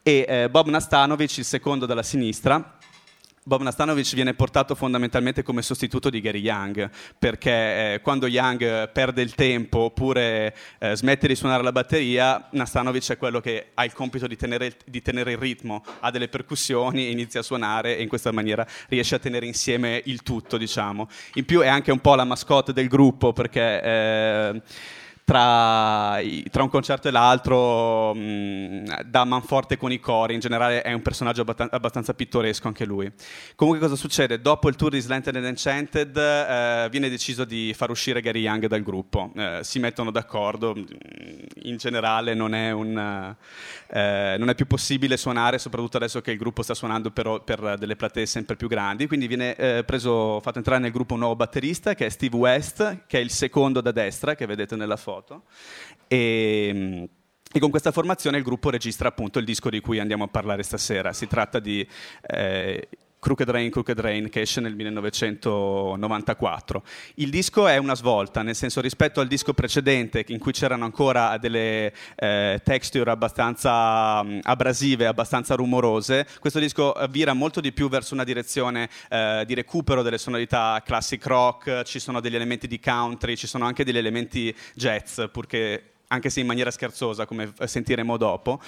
e 0.00 0.44
uh, 0.44 0.50
Bob 0.50 0.68
Nastanovic, 0.68 1.38
il 1.38 1.44
secondo 1.44 1.84
dalla 1.84 2.04
sinistra, 2.04 2.78
Bob 3.48 3.62
Nastanovic 3.62 4.12
viene 4.12 4.34
portato 4.34 4.74
fondamentalmente 4.74 5.42
come 5.42 5.62
sostituto 5.62 6.10
di 6.10 6.20
Gary 6.20 6.40
Young, 6.40 6.90
perché 7.18 7.94
eh, 7.94 8.00
quando 8.02 8.26
Young 8.26 8.90
perde 8.90 9.22
il 9.22 9.34
tempo 9.34 9.78
oppure 9.78 10.54
eh, 10.78 10.94
smette 10.94 11.26
di 11.26 11.34
suonare 11.34 11.62
la 11.62 11.72
batteria, 11.72 12.46
Nastanovic 12.50 13.12
è 13.12 13.16
quello 13.16 13.40
che 13.40 13.68
ha 13.72 13.86
il 13.86 13.94
compito 13.94 14.26
di 14.26 14.36
tenere, 14.36 14.76
di 14.84 15.00
tenere, 15.00 15.32
il 15.32 15.38
ritmo, 15.38 15.82
ha 16.00 16.10
delle 16.10 16.28
percussioni, 16.28 17.10
inizia 17.10 17.40
a 17.40 17.42
suonare 17.42 17.96
e 17.96 18.02
in 18.02 18.08
questa 18.08 18.32
maniera 18.32 18.66
riesce 18.88 19.14
a 19.14 19.18
tenere 19.18 19.46
insieme 19.46 20.02
il 20.04 20.22
tutto, 20.22 20.58
diciamo. 20.58 21.08
In 21.34 21.46
più 21.46 21.60
è 21.60 21.68
anche 21.68 21.90
un 21.90 22.00
po' 22.00 22.16
la 22.16 22.24
mascotte 22.24 22.74
del 22.74 22.88
gruppo, 22.88 23.32
perché... 23.32 23.82
Eh, 23.82 24.62
tra, 25.28 26.18
tra, 26.50 26.62
un 26.62 26.70
concerto 26.70 27.08
e 27.08 27.10
l'altro 27.10 28.14
mh, 28.14 29.02
dà 29.02 29.24
manforte 29.24 29.76
con 29.76 29.92
i 29.92 30.00
cori, 30.00 30.32
in 30.32 30.40
generale 30.40 30.80
è 30.80 30.94
un 30.94 31.02
personaggio 31.02 31.42
abbastanza 31.42 32.14
pittoresco 32.14 32.66
anche 32.66 32.86
lui. 32.86 33.12
Comunque 33.54 33.82
cosa 33.82 33.94
succede? 33.94 34.40
Dopo 34.40 34.70
il 34.70 34.76
tour 34.76 34.90
di 34.90 35.00
Slanted 35.00 35.36
and 35.36 35.44
Enchanted 35.44 36.16
eh, 36.16 36.88
viene 36.90 37.10
deciso 37.10 37.44
di 37.44 37.74
far 37.76 37.90
uscire 37.90 38.22
Gary 38.22 38.40
Young 38.40 38.68
dal 38.68 38.82
gruppo, 38.82 39.30
eh, 39.36 39.58
si 39.60 39.78
mettono 39.78 40.10
d'accordo, 40.10 40.74
in 40.74 41.76
generale 41.76 42.32
non 42.32 42.54
è, 42.54 42.70
un, 42.70 43.36
eh, 43.88 44.36
non 44.38 44.48
è, 44.48 44.54
più 44.54 44.66
possibile 44.66 45.18
suonare, 45.18 45.58
soprattutto 45.58 45.98
adesso 45.98 46.22
che 46.22 46.30
il 46.30 46.38
gruppo 46.38 46.62
sta 46.62 46.72
suonando 46.72 47.10
per, 47.10 47.42
per 47.44 47.76
delle 47.76 47.96
platee 47.96 48.24
sempre 48.24 48.56
più 48.56 48.66
grandi, 48.66 49.06
quindi 49.06 49.26
viene 49.26 49.54
eh, 49.56 49.84
preso, 49.84 50.40
fatto 50.40 50.56
entrare 50.56 50.80
nel 50.80 50.90
gruppo 50.90 51.12
un 51.12 51.20
nuovo 51.20 51.36
batterista 51.36 51.94
che 51.94 52.06
è 52.06 52.08
Steve 52.08 52.34
West, 52.34 53.00
che 53.06 53.18
è 53.18 53.20
il 53.20 53.30
secondo 53.30 53.82
da 53.82 53.92
destra 53.92 54.34
che 54.34 54.46
vedete 54.46 54.74
nella 54.74 54.96
foto 54.96 55.16
foto. 55.18 55.42
E, 56.06 57.08
e 57.50 57.58
con 57.58 57.70
questa 57.70 57.92
formazione 57.92 58.38
il 58.38 58.44
gruppo 58.44 58.70
registra 58.70 59.08
appunto 59.08 59.38
il 59.38 59.44
disco 59.44 59.70
di 59.70 59.80
cui 59.80 59.98
andiamo 59.98 60.24
a 60.24 60.28
parlare 60.28 60.62
stasera. 60.62 61.12
Si 61.12 61.26
tratta 61.26 61.58
di 61.58 61.86
eh, 62.22 62.88
Crooked 63.18 63.50
Rain, 63.50 63.70
Crooked 63.70 63.98
Rain, 63.98 64.28
che 64.28 64.42
esce 64.42 64.60
nel 64.60 64.74
1994. 64.74 66.82
Il 67.14 67.30
disco 67.30 67.66
è 67.66 67.76
una 67.76 67.96
svolta, 67.96 68.42
nel 68.42 68.54
senso 68.54 68.80
rispetto 68.80 69.20
al 69.20 69.26
disco 69.26 69.54
precedente, 69.54 70.24
in 70.28 70.38
cui 70.38 70.52
c'erano 70.52 70.84
ancora 70.84 71.36
delle 71.38 71.92
eh, 72.14 72.60
texture 72.62 73.10
abbastanza 73.10 74.20
um, 74.20 74.38
abrasive, 74.42 75.06
abbastanza 75.06 75.56
rumorose, 75.56 76.28
questo 76.38 76.60
disco 76.60 76.94
vira 77.10 77.32
molto 77.32 77.60
di 77.60 77.72
più 77.72 77.88
verso 77.88 78.14
una 78.14 78.24
direzione 78.24 78.88
eh, 79.08 79.42
di 79.46 79.54
recupero 79.54 80.02
delle 80.02 80.18
sonorità 80.18 80.80
classic 80.84 81.26
rock, 81.26 81.82
ci 81.82 81.98
sono 81.98 82.20
degli 82.20 82.36
elementi 82.36 82.66
di 82.66 82.78
country, 82.78 83.36
ci 83.36 83.46
sono 83.46 83.66
anche 83.66 83.84
degli 83.84 83.98
elementi 83.98 84.54
jazz, 84.74 85.22
purché 85.32 85.92
anche 86.08 86.30
se 86.30 86.40
in 86.40 86.46
maniera 86.46 86.70
scherzosa, 86.70 87.26
come 87.26 87.52
sentiremo 87.64 88.16
dopo, 88.16 88.60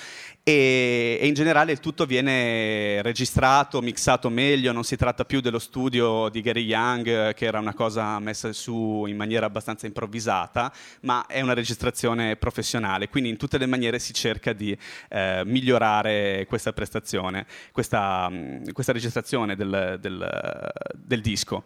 e, 0.43 1.19
e, 1.21 1.27
in 1.27 1.35
generale 1.35 1.73
il 1.73 1.81
tutto 1.81 2.07
viene 2.07 3.01
registrato, 3.03 3.81
mixato 3.81 4.29
meglio, 4.29 4.73
non 4.73 4.85
si 4.85 4.97
tratta 4.97 5.25
più 5.25 5.41
dello 5.41 5.59
studio 5.59 6.29
di 6.29 6.41
Gary 6.43 6.65
Young, 6.65 7.35
che 7.35 7.45
era 7.45 7.59
una 7.59 7.75
cosa 7.75 8.19
messa 8.19 8.53
su 8.53 9.05
in 9.07 9.17
maniera 9.17 9.47
abbastanza 9.47 9.87
improvvisata, 9.87 10.73
ma 11.03 11.27
è 11.27 11.41
una 11.41 11.55
registrazione 11.55 12.37
professionale, 12.37 13.09
quindi 13.09 13.31
in 13.31 13.37
tutte 13.37 13.59
le 13.59 13.67
maniere 13.67 13.99
si 13.99 14.13
cerca 14.13 14.53
di 14.53 14.77
eh, 15.09 15.43
migliorare 15.45 16.45
questa 16.47 16.73
prestazione, 16.73 17.47
questa, 17.73 18.31
questa 18.73 18.93
registrazione 18.93 19.57
del, 19.57 19.97
del, 20.01 20.71
del 20.95 21.21
disco. 21.21 21.65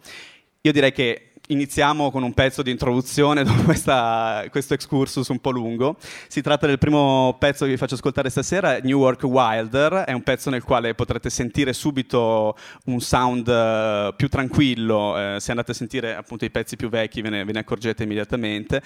Io 0.61 0.71
direi 0.71 0.91
che 0.91 1.33
iniziamo 1.47 2.11
con 2.11 2.23
un 2.23 2.33
pezzo 2.33 2.61
di 2.61 2.71
introduzione 2.71 3.43
dopo 3.45 3.63
questa, 3.63 4.43
questo 4.49 4.73
excursus 4.73 5.27
un 5.27 5.39
po' 5.39 5.51
lungo. 5.51 5.97
Si 6.27 6.41
tratta 6.41 6.67
del 6.67 6.77
primo 6.77 7.35
pezzo 7.39 7.65
che 7.65 7.71
vi 7.71 7.77
faccio 7.77 7.95
ascoltare 7.95 8.29
stasera, 8.29 8.79
New 8.79 8.99
York 8.99 9.23
Wilder, 9.23 10.03
è 10.05 10.13
un 10.13 10.23
pezzo 10.23 10.49
nel 10.49 10.63
quale 10.63 10.93
potrete 10.95 11.29
sentire 11.29 11.73
subito 11.73 12.55
un 12.85 12.99
sound 12.99 13.47
uh, 13.47 14.15
più 14.15 14.29
tranquillo, 14.29 15.13
uh, 15.13 15.39
se 15.39 15.51
andate 15.51 15.71
a 15.71 15.75
sentire 15.75 16.15
appunto 16.15 16.45
i 16.45 16.49
pezzi 16.49 16.75
più 16.75 16.89
vecchi 16.89 17.21
ve 17.21 17.29
ne, 17.29 17.43
ve 17.43 17.51
ne, 17.51 17.59
accorgete 17.59 18.03
immediatamente. 18.03 18.81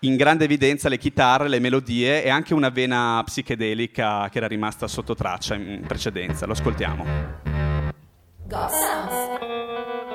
In 0.00 0.16
grande 0.16 0.44
evidenza 0.44 0.88
le 0.88 0.98
chitarre, 0.98 1.48
le 1.48 1.58
melodie 1.58 2.22
e 2.22 2.30
anche 2.30 2.54
una 2.54 2.68
vena 2.68 3.22
psichedelica 3.24 4.28
che 4.30 4.38
era 4.38 4.46
rimasta 4.46 4.86
sotto 4.86 5.14
traccia 5.14 5.54
in 5.54 5.84
precedenza. 5.86 6.46
Lo 6.46 6.52
ascoltiamo. 6.52 7.04
God 8.46 8.70
forces 8.70 10.13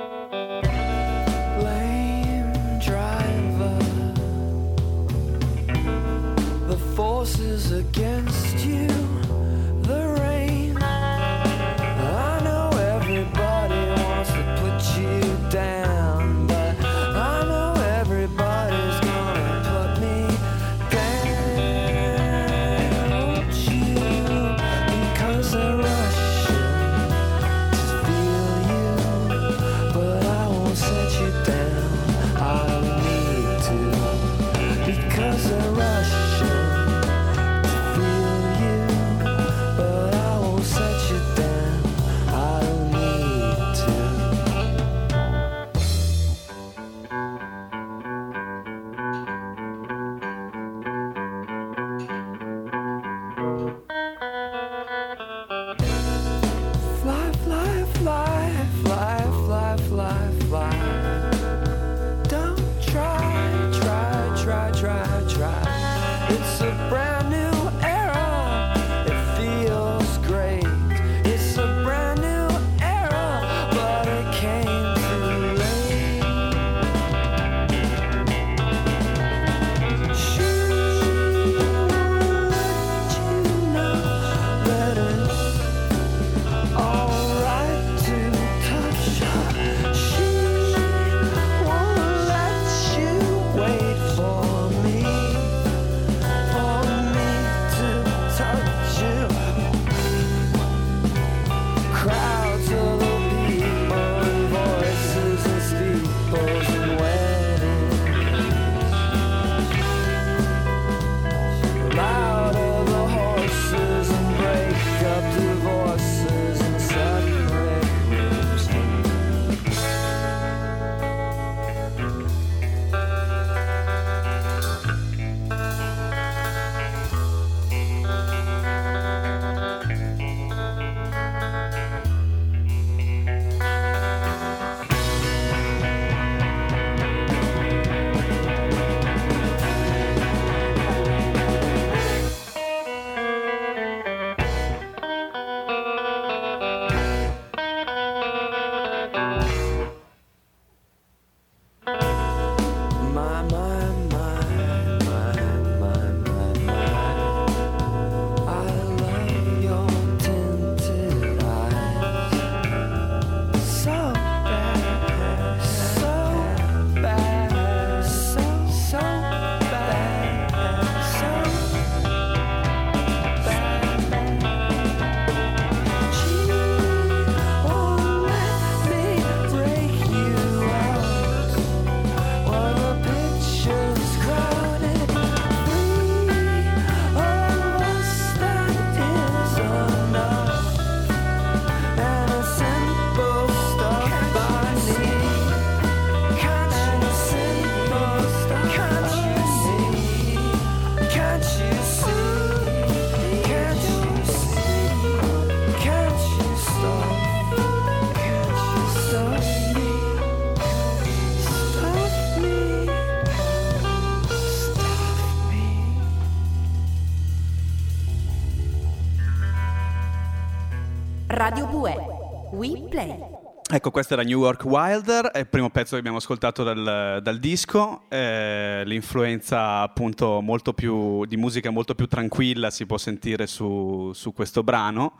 Ecco, 223.71 223.91
questo 223.91 224.13
era 224.13 224.23
New 224.23 224.39
York 224.41 224.63
Wilder, 224.65 225.27
è 225.27 225.38
il 225.38 225.47
primo 225.47 225.69
pezzo 225.69 225.91
che 225.91 225.99
abbiamo 225.99 226.17
ascoltato 226.17 226.63
dal, 226.63 227.19
dal 227.21 227.38
disco, 227.38 228.05
eh, 228.09 228.81
l'influenza 228.83 229.81
appunto 229.81 230.41
più, 230.73 231.23
di 231.25 231.38
musica 231.38 231.69
molto 231.69 231.93
più 231.93 232.07
tranquilla 232.07 232.71
si 232.71 232.88
può 232.88 232.97
sentire 232.97 233.45
su, 233.45 234.09
su 234.15 234.33
questo 234.33 234.63
brano. 234.63 235.17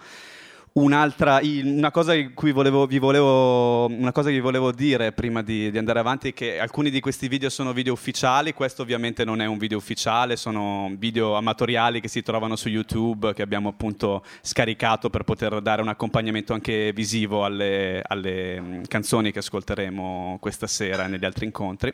Un'altra, 0.71 1.39
una 1.63 1.89
cosa, 1.89 2.13
volevo, 2.36 2.88
volevo, 2.88 3.88
una 3.88 4.12
cosa 4.12 4.27
che 4.29 4.36
vi 4.36 4.39
volevo 4.39 4.71
dire 4.71 5.12
prima 5.12 5.41
di, 5.41 5.71
di, 5.71 5.77
andare 5.79 5.99
avanti 5.99 6.29
è 6.29 6.34
che 6.34 6.60
alcuni 6.60 6.91
di 6.91 6.99
questi 6.99 7.27
video 7.27 7.49
sono 7.49 7.73
video 7.73 7.91
ufficiali, 7.91 8.53
questo 8.53 8.84
ovviamente 8.84 9.25
non 9.25 9.41
è 9.41 9.45
un 9.45 9.58
video 9.58 9.77
ufficiale, 9.77 10.36
sono 10.36 10.91
video 10.95 11.36
amatoriali 11.36 11.99
che 11.99 12.08
si 12.08 12.21
trovano 12.21 12.55
su 12.55 12.69
YouTube, 12.69 13.34
che 13.34 13.41
abbiamo 13.41 13.69
appunto 13.69 14.23
scaricato 14.41 15.10
per 15.10 15.23
poter 15.23 15.60
dare 15.62 15.82
un 15.82 15.88
accompagnamento 15.88 16.53
anche 16.53 16.93
visivo 16.93 17.45
alle, 17.45 18.03
alle 18.05 18.62
mm, 18.62 18.84
canzoni 18.88 19.32
che 19.32 19.39
ascolteremo 19.39 20.38
questa 20.39 20.67
sera 20.67 21.05
e 21.05 21.08
negli 21.08 21.25
altri 21.25 21.45
incontri. 21.45 21.93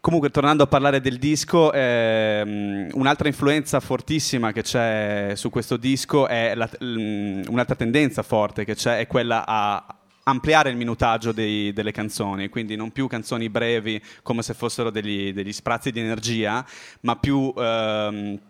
Comunque, 0.00 0.30
tornando 0.30 0.62
a 0.62 0.66
parlare 0.66 1.00
del 1.00 1.18
disco, 1.18 1.72
ehm, 1.72 2.90
un'altra 2.92 3.26
influenza 3.28 3.80
fortissima 3.80 4.52
che 4.52 4.62
c'è 4.62 5.32
su 5.34 5.50
questo 5.50 5.76
disco 5.76 6.28
è 6.28 6.54
la, 6.54 6.68
un'altra 6.80 7.74
tendenza 7.74 8.22
forte 8.22 8.64
che 8.64 8.74
c'è, 8.74 8.98
è 8.98 9.06
quella 9.06 9.44
a 9.46 9.84
ampliare 10.24 10.70
il 10.70 10.76
minutaggio 10.76 11.32
dei, 11.32 11.72
delle 11.72 11.90
canzoni, 11.90 12.48
quindi 12.48 12.76
non 12.76 12.92
più 12.92 13.08
canzoni 13.08 13.48
brevi 13.48 14.00
come 14.22 14.42
se 14.42 14.54
fossero 14.54 14.90
degli, 14.90 15.32
degli 15.32 15.52
sprazzi 15.52 15.90
di 15.90 16.00
energia, 16.00 16.64
ma 17.00 17.16
più... 17.16 17.52
Ehm, 17.56 18.40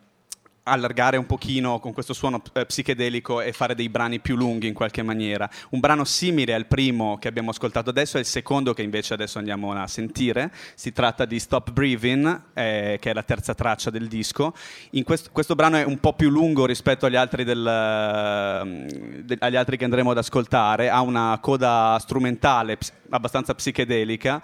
allargare 0.68 1.16
un 1.16 1.26
pochino 1.26 1.78
con 1.80 1.92
questo 1.92 2.12
suono 2.12 2.42
eh, 2.52 2.66
psichedelico 2.66 3.40
e 3.40 3.52
fare 3.52 3.74
dei 3.74 3.88
brani 3.88 4.20
più 4.20 4.36
lunghi 4.36 4.66
in 4.66 4.74
qualche 4.74 5.02
maniera. 5.02 5.48
Un 5.70 5.80
brano 5.80 6.04
simile 6.04 6.54
al 6.54 6.66
primo 6.66 7.18
che 7.18 7.28
abbiamo 7.28 7.50
ascoltato 7.50 7.90
adesso 7.90 8.16
è 8.16 8.20
il 8.20 8.26
secondo 8.26 8.74
che 8.74 8.82
invece 8.82 9.14
adesso 9.14 9.38
andiamo 9.38 9.72
a 9.72 9.86
sentire. 9.86 10.52
Si 10.74 10.92
tratta 10.92 11.24
di 11.24 11.38
Stop 11.38 11.70
Breathing, 11.70 12.42
eh, 12.54 12.98
che 13.00 13.10
è 13.10 13.14
la 13.14 13.22
terza 13.22 13.54
traccia 13.54 13.90
del 13.90 14.08
disco. 14.08 14.54
Quest- 15.04 15.30
questo 15.32 15.54
brano 15.54 15.76
è 15.76 15.84
un 15.84 15.98
po' 15.98 16.12
più 16.12 16.30
lungo 16.30 16.66
rispetto 16.66 17.06
agli 17.06 17.16
altri, 17.16 17.44
del, 17.44 17.58
uh, 17.58 19.22
de- 19.22 19.36
agli 19.38 19.56
altri 19.56 19.76
che 19.76 19.84
andremo 19.84 20.10
ad 20.10 20.18
ascoltare, 20.18 20.90
ha 20.90 21.00
una 21.00 21.38
coda 21.40 21.96
strumentale 22.00 22.76
ps- 22.76 22.92
abbastanza 23.10 23.54
psichedelica, 23.54 24.42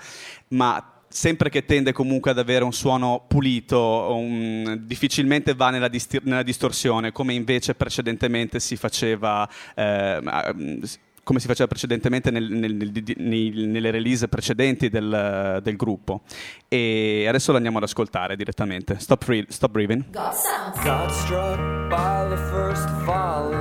ma 0.48 0.93
sempre 1.14 1.48
che 1.48 1.64
tende 1.64 1.92
comunque 1.92 2.32
ad 2.32 2.38
avere 2.38 2.64
un 2.64 2.72
suono 2.72 3.24
pulito, 3.28 3.78
un, 4.16 4.80
difficilmente 4.82 5.54
va 5.54 5.70
nella, 5.70 5.86
distir- 5.86 6.24
nella, 6.24 6.42
distorsione, 6.42 7.12
come 7.12 7.34
invece 7.34 7.74
precedentemente 7.74 8.58
si 8.58 8.74
faceva. 8.74 9.48
Eh, 9.76 10.80
come 11.22 11.40
si 11.40 11.46
faceva 11.46 11.68
precedentemente 11.68 12.30
nel, 12.30 12.50
nel, 12.50 12.74
nel, 12.74 13.68
nelle 13.68 13.90
release 13.90 14.28
precedenti 14.28 14.90
del, 14.90 15.60
del, 15.62 15.74
gruppo. 15.74 16.20
E 16.68 17.24
adesso 17.26 17.50
lo 17.50 17.56
andiamo 17.56 17.78
ad 17.78 17.84
ascoltare 17.84 18.36
direttamente. 18.36 18.98
Stop, 18.98 19.24
free, 19.24 19.46
stop 19.48 19.70
breathing. 19.70 20.04
God, 20.10 20.34
God 20.82 21.10
struck 21.10 21.58
by 21.88 22.28
the 22.28 22.36
first 22.50 22.86
volley 23.06 23.56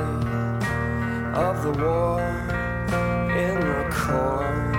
of 1.36 1.62
the 1.62 1.82
war 1.82 2.20
in 3.30 3.60
the 3.62 3.88
core. 3.96 4.72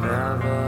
Never 0.00 0.67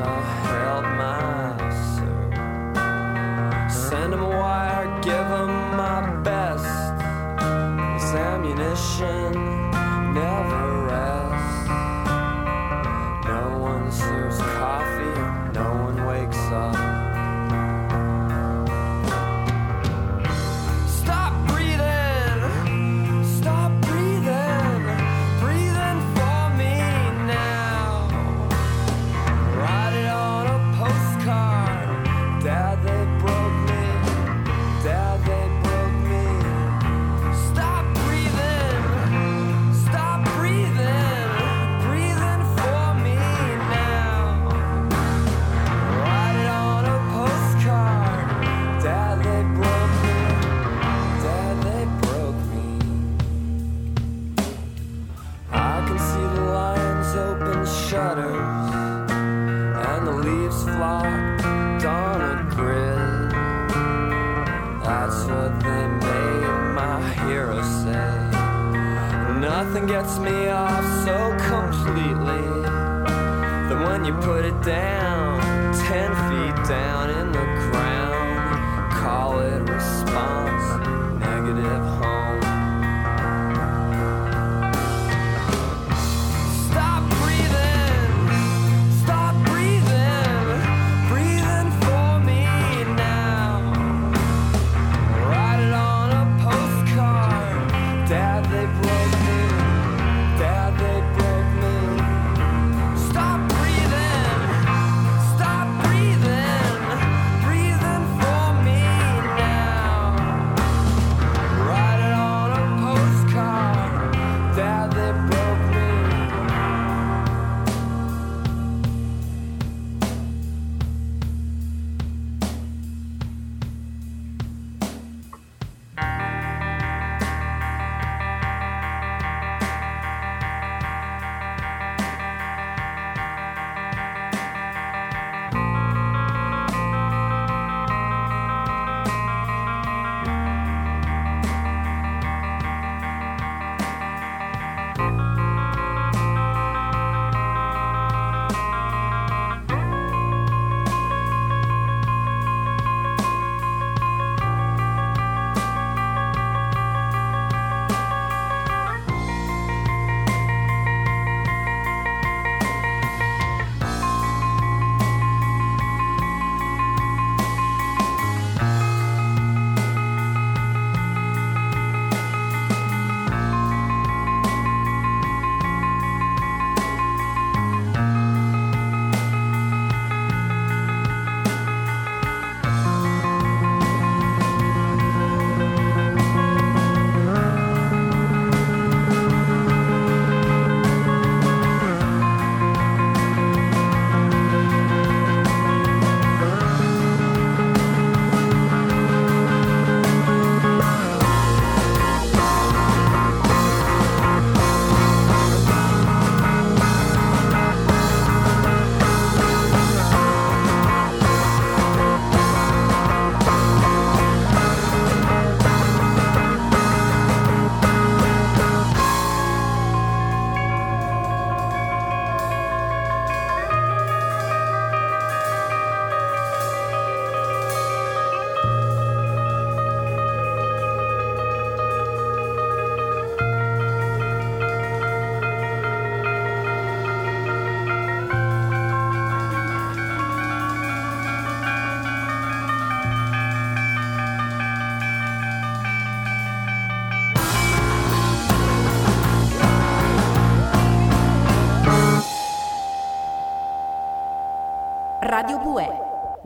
ammunition 8.14 9.33
never 10.12 10.80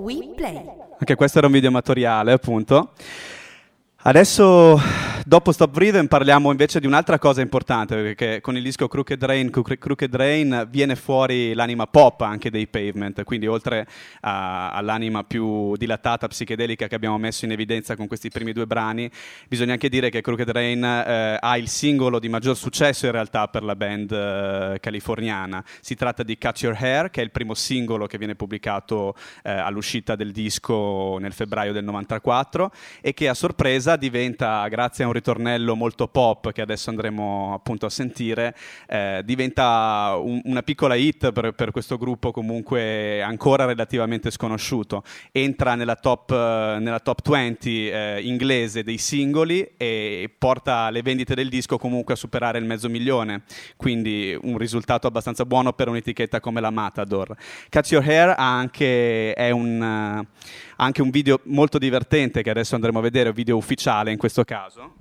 We 0.05 0.35
Play. 0.37 0.63
Anche 0.99 1.15
questo 1.15 1.39
era 1.39 1.47
un 1.47 1.53
video 1.55 1.71
amatoriale, 1.71 2.33
appunto. 2.33 2.93
Adesso, 4.03 4.79
dopo 5.25 5.53
Stop 5.53 5.73
Breathing, 5.73 6.07
parliamo 6.07 6.51
invece 6.51 6.81
di 6.81 6.87
un'altra 6.87 7.19
cosa 7.19 7.41
importante, 7.41 7.97
perché 7.97 8.41
con 8.43 8.57
il 8.57 8.63
disco 8.63 8.89
Crooked 8.89 9.25
Rain, 9.25 9.51
Crooked 9.51 10.15
Rain 10.15 10.67
viene 10.71 10.97
fuori 10.97 11.55
l'anima 11.55 11.87
pop 11.87 12.21
anche 12.21 12.51
dei 12.51 12.67
Pavement, 12.67 13.25
quindi 13.25 13.47
oltre 13.47 13.87
a, 14.21 14.73
all'anima 14.73 15.25
più 15.25 15.77
dilatata, 15.77 16.29
psichedelica 16.29 16.89
che 16.89 16.95
abbiamo 16.95 17.17
messo 17.17 17.47
in 17.47 17.53
evidenza 17.53 17.97
con 17.97 18.07
questi 18.07 18.29
primi 18.29 18.53
due 18.53 18.67
brani, 18.67 19.11
bisogna 19.49 19.73
anche 19.73 19.89
dire 19.89 20.11
che 20.11 20.21
Crooked 20.21 20.51
Rain 20.51 20.85
eh, 20.85 21.39
ha 21.41 21.57
il 21.57 21.69
singolo 21.69 22.19
di 22.19 22.29
maggior 22.29 22.57
successo 22.57 23.07
in 23.07 23.13
realtà 23.13 23.49
per 23.49 23.63
la 23.63 23.77
band 23.77 24.13
eh, 24.13 24.79
californiana. 24.81 25.65
Si 25.81 25.95
tratta 25.95 26.23
di 26.23 26.37
Cut 26.37 26.61
Your 26.61 26.77
Hair, 26.79 27.11
che 27.11 27.23
è 27.23 27.25
il 27.25 27.31
primo 27.31 27.55
singolo 27.55 28.07
che 28.07 28.19
viene 28.19 28.35
pubblicato 28.35 29.15
eh, 29.43 29.51
all'uscita 29.51 30.17
del 30.17 30.33
disco 30.33 31.17
nel 31.19 31.33
febbraio 31.33 31.73
del 31.73 31.85
94 31.85 32.73
e 33.01 33.15
che 33.15 33.29
a 33.29 33.35
sorpresa 33.35 33.97
diventa, 33.97 34.67
grazie 34.69 35.05
a 35.05 35.07
un 35.07 35.13
ritornello 35.15 35.75
molto 35.75 36.09
pop 36.09 36.53
che 36.53 36.61
adesso 36.61 36.91
andremo 36.91 37.55
appunto 37.55 37.87
a 37.87 37.91
sentire, 37.91 38.55
eh, 38.87 39.23
diventa 39.25 40.17
un, 40.21 40.41
una 40.45 40.63
piccola 40.63 40.95
hit 40.95 41.33
per, 41.33 41.53
per, 41.53 41.71
questo 41.71 41.97
gruppo 41.97 42.31
comunque 42.31 43.23
ancora 43.23 43.65
relativamente 43.65 44.31
sconosciuto. 44.31 45.03
Entra 45.33 45.75
nella 45.75 45.97
top, 45.97 46.31
nella 46.31 47.01
top 47.01 47.29
20 47.29 47.89
eh, 47.89 48.21
inglese 48.23 48.83
dei 48.83 48.99
singoli 48.99 49.67
e 49.77 50.31
porta 50.37 50.91
le 50.91 51.03
vendite 51.03 51.35
del 51.35 51.49
disco 51.49 51.79
comunque 51.79 52.15
a 52.15 52.17
superare 52.17 52.59
il 52.59 52.65
mezzo 52.65 52.89
milione, 52.89 53.43
quindi 53.77 54.37
un 54.43 54.59
risultato 54.59 55.07
abbastanza 55.07 55.45
buono 55.45 55.73
per 55.73 55.89
un'etichetta 55.89 56.41
come 56.41 56.61
la 56.61 56.71
Matador. 56.71 57.35
Catch 57.69 57.93
Your 57.93 58.05
Hair 58.07 58.35
anche, 58.37 59.33
è 59.35 59.51
un... 59.51 60.27
Uh, 60.29 60.74
anche 60.77 61.03
un 61.03 61.11
video 61.11 61.41
molto 61.45 61.79
divertente 61.79 62.43
che 62.43 62.51
adesso 62.51 62.75
andremo 62.75 62.99
a 62.99 63.03
vedere, 63.03 63.29
un 63.29 63.35
video 63.35 63.57
ufficiale 63.57 64.11
in 64.11 64.19
questo 64.19 64.45
caso. 64.45 64.95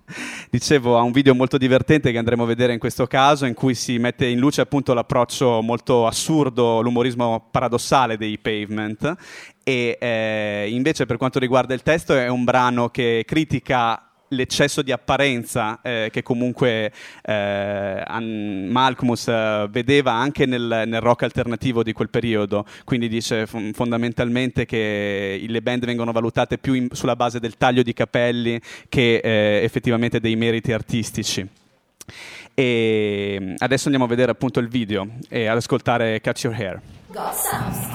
Dicevo, 0.50 0.98
ha 0.98 1.02
un 1.02 1.12
video 1.12 1.34
molto 1.34 1.58
divertente 1.58 2.12
che 2.12 2.18
andremo 2.18 2.44
a 2.44 2.48
vedere 2.48 2.74
in 2.74 2.80
questo 2.80 3.08
caso, 3.08 3.46
in 3.46 3.54
cui 3.54 3.76
si 3.76 3.98
mette 3.98 4.26
in 4.26 4.40
luce 4.40 4.62
appunto 4.62 4.94
l'approccio 4.94 5.62
molto 5.62 6.06
assurdo, 6.06 6.82
l'umorismo 6.82 7.48
paradossale 7.52 8.18
dei 8.18 8.38
Pavement. 8.38 9.16
E 9.64 9.98
eh, 10.00 10.68
invece 10.70 11.06
per 11.06 11.18
quanto 11.18 11.40
riguarda 11.40 11.74
il 11.74 11.82
testo 11.82 12.14
è 12.14 12.28
un 12.28 12.44
brano 12.44 12.90
che 12.90 13.24
critica 13.26 14.13
l'eccesso 14.34 14.82
di 14.82 14.92
apparenza 14.92 15.80
eh, 15.82 16.10
che 16.12 16.22
comunque 16.24 16.92
eh, 17.24 18.04
Malcolmus 18.70 19.28
eh, 19.28 19.68
vedeva 19.70 20.14
anche 20.14 20.46
nel, 20.46 20.84
nel, 20.86 21.02
rock 21.02 21.24
alternativo 21.24 21.84
di 21.84 21.94
quel 21.94 22.10
periodo, 22.10 22.66
quindi 22.84 23.08
dice 23.08 23.46
f- 23.46 23.72
fondamentalmente 23.74 24.66
che 24.66 25.44
le 25.48 25.62
band 25.62 25.86
vengono 25.86 26.12
valutate 26.12 26.58
più 26.58 26.74
in, 26.74 26.88
sulla 26.92 27.16
base 27.16 27.40
del 27.40 27.58
taglio 27.58 27.84
di 27.84 27.94
capelli 27.94 28.60
che 28.90 29.22
eh, 29.24 29.62
effettivamente 29.64 30.20
dei 30.20 30.36
meriti 30.36 30.72
artistici. 30.72 31.48
E 32.54 33.38
mm, 33.40 33.54
adesso 33.58 33.86
andiamo 33.86 34.06
a 34.06 34.10
vedere 34.10 34.32
appunto 34.32 34.60
il 34.60 34.68
video 34.68 35.08
e 35.30 35.48
ad 35.48 35.58
ascoltare 35.58 36.20
Catch 36.22 36.44
Your 36.44 36.56
Hair. 36.56 36.82
God 37.08 37.93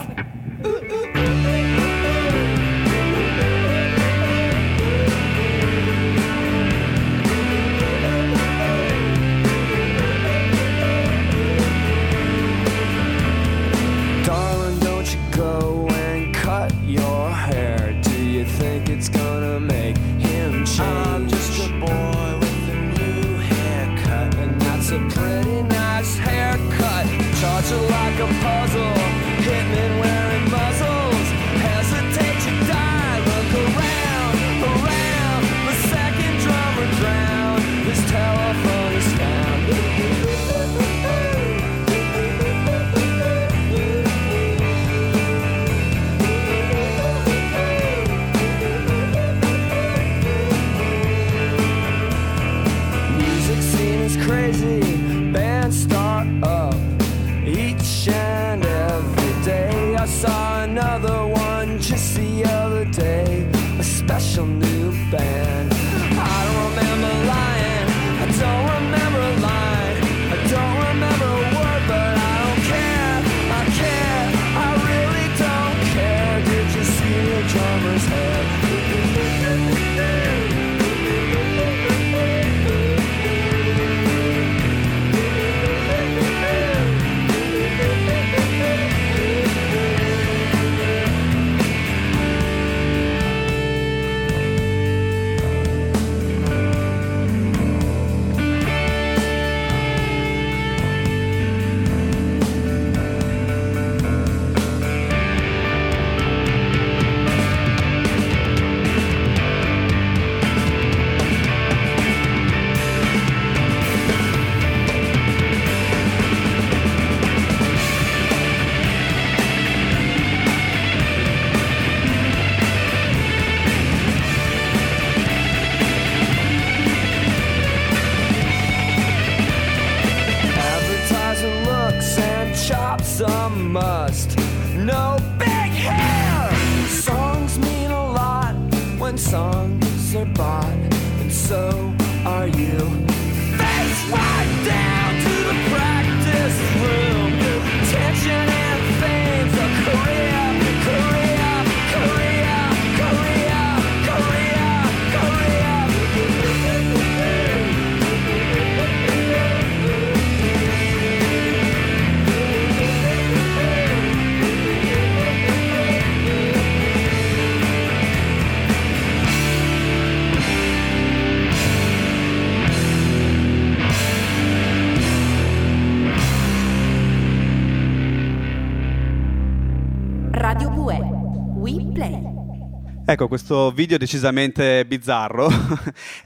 Ecco, 183.18 183.26
questo 183.26 183.72
video 183.72 183.98
decisamente 183.98 184.85
bizzarro. 184.87 185.48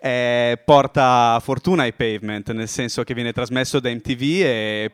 Eh, 0.05 0.61
porta 0.65 1.39
fortuna 1.41 1.85
ai 1.85 1.93
Pavement, 1.93 2.51
nel 2.51 2.69
senso 2.69 3.05
che 3.05 3.15
viene 3.15 3.33
trasmesso 3.33 3.79
da 3.79 3.89
MTV 3.89 4.21
e 4.21 4.91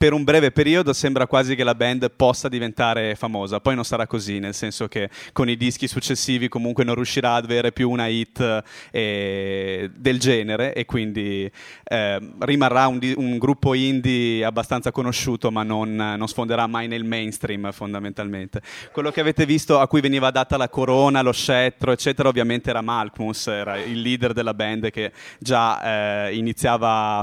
per 0.00 0.14
un 0.14 0.24
breve 0.24 0.50
periodo 0.50 0.94
sembra 0.94 1.26
quasi 1.26 1.54
che 1.54 1.62
la 1.62 1.74
band 1.74 2.10
possa 2.12 2.48
diventare 2.48 3.14
famosa, 3.16 3.60
poi 3.60 3.74
non 3.74 3.84
sarà 3.84 4.06
così, 4.06 4.38
nel 4.38 4.54
senso 4.54 4.88
che 4.88 5.10
con 5.34 5.50
i 5.50 5.58
dischi 5.58 5.86
successivi 5.86 6.48
comunque 6.48 6.84
non 6.84 6.94
riuscirà 6.94 7.34
ad 7.34 7.44
avere 7.44 7.70
più 7.70 7.90
una 7.90 8.06
hit 8.06 8.62
eh, 8.92 9.90
del 9.94 10.18
genere 10.18 10.72
e 10.72 10.86
quindi 10.86 11.52
eh, 11.84 12.32
rimarrà 12.38 12.86
un, 12.86 12.98
un, 13.16 13.36
gruppo 13.36 13.74
indie 13.74 14.42
abbastanza 14.42 14.90
conosciuto 14.90 15.50
ma 15.50 15.64
non, 15.64 15.94
non, 15.94 16.26
sfonderà 16.28 16.66
mai 16.66 16.88
nel 16.88 17.04
mainstream 17.04 17.70
fondamentalmente. 17.70 18.62
Quello 18.92 19.10
che 19.10 19.20
avete 19.20 19.44
visto 19.44 19.80
a 19.80 19.86
cui 19.86 20.00
veniva 20.00 20.30
data 20.30 20.56
la 20.56 20.70
corona, 20.70 21.20
lo 21.20 21.32
scettro 21.32 21.92
eccetera 21.92 22.30
ovviamente 22.30 22.70
era 22.70 22.80
Malkmus, 22.80 23.48
era 23.48 23.76
il 23.76 24.00
leader 24.00 24.32
della 24.32 24.54
band 24.54 24.88
che 24.88 25.12
già 25.38 26.28
eh, 26.28 26.34
iniziava 26.36 27.18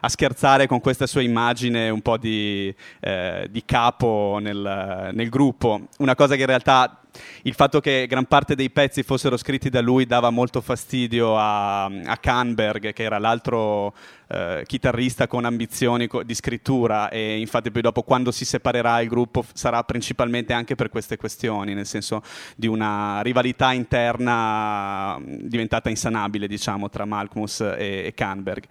a 0.00 0.08
scherzare 0.08 0.66
con 0.66 0.80
questa 0.80 1.06
sua 1.06 1.20
immagine 1.20 1.90
un 1.90 2.00
po' 2.00 2.20
di, 2.22 2.74
eh, 3.00 3.48
di 3.50 3.64
capo 3.64 4.38
nel, 4.40 5.10
nel 5.12 5.28
gruppo, 5.28 5.88
una 5.98 6.14
cosa 6.14 6.36
che 6.36 6.42
in 6.42 6.46
realtà 6.46 7.01
il 7.42 7.54
fatto 7.54 7.80
che 7.80 8.06
gran 8.08 8.26
parte 8.26 8.54
dei 8.54 8.70
pezzi 8.70 9.02
fossero 9.02 9.36
scritti 9.36 9.68
da 9.68 9.80
lui 9.80 10.06
dava 10.06 10.30
molto 10.30 10.60
fastidio 10.60 11.36
a, 11.36 11.84
a 11.84 12.16
Canberg, 12.18 12.92
che 12.92 13.02
era 13.02 13.18
l'altro 13.18 13.92
eh, 14.28 14.62
chitarrista 14.66 15.26
con 15.26 15.44
ambizioni 15.44 16.08
di 16.24 16.34
scrittura 16.34 17.10
e 17.10 17.38
infatti 17.38 17.70
poi 17.70 17.82
dopo 17.82 18.02
quando 18.02 18.30
si 18.30 18.44
separerà 18.44 19.00
il 19.00 19.08
gruppo 19.08 19.44
sarà 19.52 19.82
principalmente 19.84 20.54
anche 20.54 20.74
per 20.74 20.88
queste 20.88 21.16
questioni, 21.16 21.74
nel 21.74 21.86
senso 21.86 22.22
di 22.56 22.66
una 22.66 23.20
rivalità 23.20 23.72
interna 23.72 25.20
diventata 25.22 25.90
insanabile, 25.90 26.46
diciamo, 26.46 26.88
tra 26.88 27.04
Malkmus 27.04 27.60
e, 27.60 28.04
e 28.06 28.12
Canberg. 28.14 28.64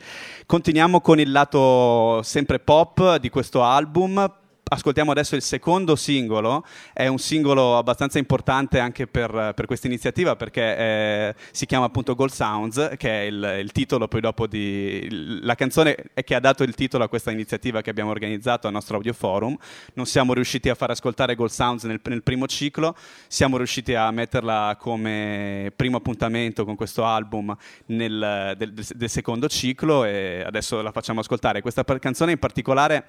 Continuiamo 0.45 0.99
con 0.99 1.19
il 1.19 1.31
lato 1.31 2.21
sempre 2.23 2.59
pop 2.59 3.17
di 3.17 3.29
questo 3.29 3.63
album, 3.63 4.40
ascoltiamo 4.63 5.11
adesso 5.11 5.35
il 5.35 5.41
secondo 5.41 5.95
singolo, 5.95 6.65
è 6.93 7.07
un 7.07 7.17
singolo 7.17 7.77
abbastanza 7.77 8.19
importante 8.19 8.79
anche 8.79 9.05
per, 9.05 9.51
per 9.53 9.65
questa 9.65 9.87
iniziativa 9.87 10.35
perché 10.35 10.77
eh, 10.77 11.35
si 11.51 11.65
chiama 11.65 11.85
appunto 11.85 12.15
Gold 12.15 12.31
Sounds, 12.31 12.93
che 12.97 13.09
è 13.09 13.23
il, 13.23 13.57
il, 13.61 13.71
titolo 13.71 14.07
poi 14.07 14.21
dopo 14.21 14.47
di... 14.47 15.39
la 15.41 15.55
canzone 15.55 15.95
che 16.23 16.35
ha 16.35 16.39
dato 16.39 16.63
il 16.63 16.73
titolo 16.75 17.03
a 17.03 17.09
questa 17.09 17.31
iniziativa 17.31 17.81
che 17.81 17.89
abbiamo 17.89 18.11
organizzato 18.11 18.67
al 18.67 18.73
nostro 18.73 18.95
audio 18.95 19.13
forum. 19.13 19.57
Non 19.93 20.05
siamo 20.05 20.33
riusciti 20.33 20.69
a 20.69 20.75
far 20.75 20.91
ascoltare 20.91 21.35
Gold 21.35 21.51
Sounds 21.51 21.83
nel, 21.83 21.99
nel 22.03 22.23
primo 22.23 22.47
ciclo, 22.47 22.95
siamo 23.27 23.57
riusciti 23.57 23.93
a 23.93 24.09
metterla 24.11 24.77
come 24.79 25.73
primo 25.75 25.97
appuntamento 25.97 26.63
con 26.63 26.75
questo 26.75 27.03
album 27.03 27.55
nel, 27.87 28.53
del, 28.57 28.73
del, 28.73 29.09
secondo 29.09 29.49
ciclo 29.49 30.05
e 30.05 30.43
adesso 30.45 30.81
la 30.81 30.91
facciamo 30.91 31.19
ascoltare. 31.19 31.61
Questa 31.61 31.83
canzone 31.83 32.31
in 32.31 32.39
particolare, 32.39 33.05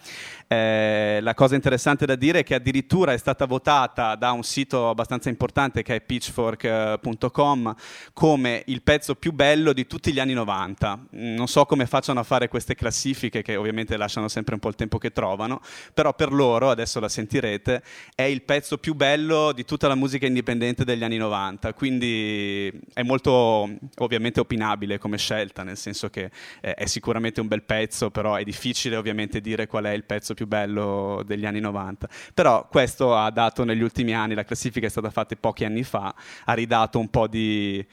eh, 0.49 1.19
la 1.21 1.35
cosa 1.43 1.57
interessante 1.57 2.07
da 2.07 2.15
dire 2.15 2.39
è 2.39 2.45
che 2.45 2.55
addirittura 2.55 3.13
è 3.13 3.17
stata 3.17 3.47
votata 3.47 4.15
da 4.15 4.31
un 4.31 4.45
sito 4.45 4.89
abbastanza 4.89 5.29
importante 5.29 5.83
che 5.83 5.97
è 5.97 6.01
pitchfork.com 6.01 7.75
come 8.13 8.63
il 8.67 8.81
pezzo 8.83 9.17
più 9.17 9.33
bello 9.33 9.73
di 9.73 9.89
tutti 9.89 10.13
gli 10.13 10.21
anni 10.21 10.35
90. 10.35 11.07
Non 11.11 11.49
so 11.49 11.65
come 11.65 11.87
facciano 11.87 12.21
a 12.21 12.23
fare 12.23 12.47
queste 12.47 12.77
classifiche 12.77 13.43
che 13.43 13.57
ovviamente 13.57 13.97
lasciano 13.97 14.29
sempre 14.29 14.55
un 14.55 14.61
po' 14.61 14.69
il 14.69 14.77
tempo 14.77 14.99
che 14.99 15.11
trovano, 15.11 15.61
però 15.93 16.15
per 16.15 16.33
loro, 16.33 16.71
adesso 16.71 17.01
la 17.01 17.09
sentirete, 17.09 17.83
è 18.15 18.23
il 18.23 18.43
pezzo 18.43 18.79
più 18.79 18.95
bello 18.95 19.51
di 19.51 19.65
tutta 19.65 19.89
la 19.89 19.97
musica 19.97 20.27
indipendente 20.27 20.85
degli 20.85 21.03
anni 21.03 21.17
90, 21.17 21.75
quindi 21.75 22.71
è 22.95 23.03
molto 23.03 23.69
ovviamente 23.99 24.39
opinabile 24.39 24.99
come 24.99 25.19
scelta, 25.19 25.65
nel 25.65 25.77
senso 25.77 26.09
che 26.09 26.31
è 26.61 26.87
sicuramente 26.87 27.41
un 27.41 27.49
bel 27.49 27.65
pezzo, 27.65 28.13
però 28.13 28.37
è 28.37 28.45
difficile 28.45 28.95
ovviamente 28.95 29.41
dire 29.41 29.67
qual 29.67 29.87
è 29.87 29.91
il 29.91 30.05
pezzo 30.05 30.35
più 30.35 30.47
bello 30.47 31.25
degli 31.35 31.47
anni 31.47 31.61
90. 31.61 32.09
Però 32.35 32.67
questo 32.69 33.17
ha 33.17 33.31
dato 33.31 33.65
negli 33.65 33.83
ultimi 33.83 34.15
anni, 34.15 34.35
la 34.35 34.45
classifica 34.45 34.87
è 34.87 34.91
stata 34.91 35.11
fatta 35.11 35.35
pochi 35.39 35.65
anni 35.65 35.83
fa, 35.83 36.15
ha 36.45 36.53
ridato 36.53 36.99
un 36.99 37.09
po' 37.09 37.27
di, 37.27 37.85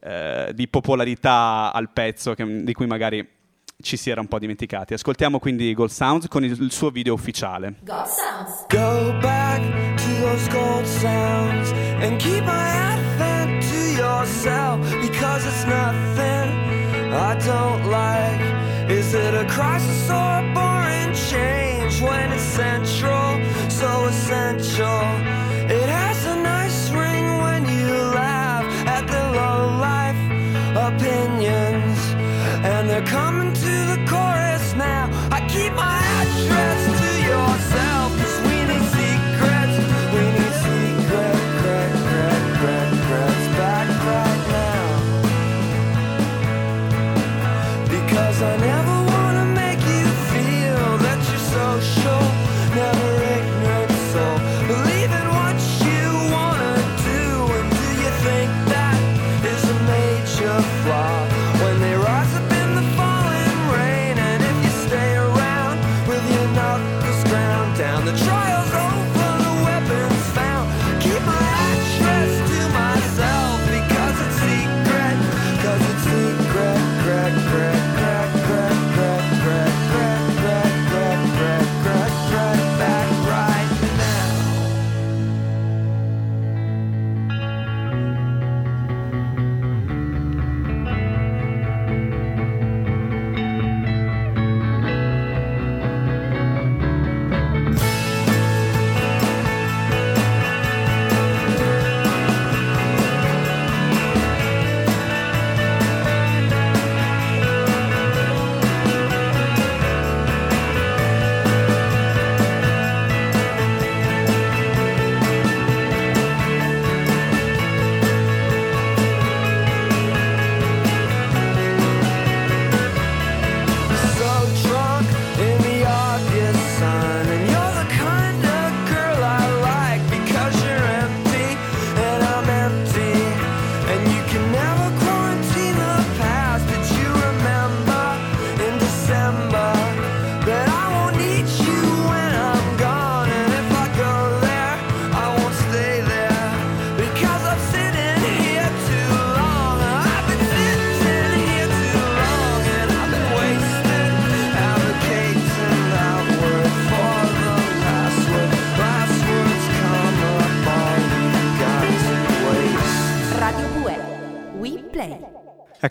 eh, 0.00 0.50
di 0.54 0.68
popolarità 0.68 1.72
al 1.72 1.90
pezzo 1.90 2.34
che, 2.34 2.64
di 2.64 2.72
cui 2.72 2.86
magari 2.86 3.34
ci 3.82 3.96
si 3.96 4.10
era 4.10 4.20
un 4.20 4.28
po' 4.28 4.38
dimenticati. 4.38 4.94
Ascoltiamo 4.94 5.38
quindi 5.38 5.72
Gold 5.74 5.90
Sounds 5.90 6.28
con 6.28 6.44
il, 6.44 6.58
il 6.60 6.72
suo 6.72 6.90
video 6.90 7.14
ufficiale. 7.14 7.74
Gold 7.82 8.06
Sounds. 8.06 8.66
Go 8.68 9.18
back 9.20 9.60
to 9.96 10.20
those 10.20 10.48
gold 10.48 10.86
sounds 10.86 11.72
and 12.00 12.18
keep 12.18 12.42
my 12.44 12.52
advent 12.52 13.62
to 13.62 13.76
yourself 13.96 14.80
because 15.00 15.46
it's 15.46 15.64
nothing 15.66 17.12
I 17.12 17.36
don't 17.44 17.88
like. 17.90 18.90
Is 18.90 19.14
it 19.14 19.34
a 19.34 19.44
crisis 19.46 20.10
or 20.10 20.25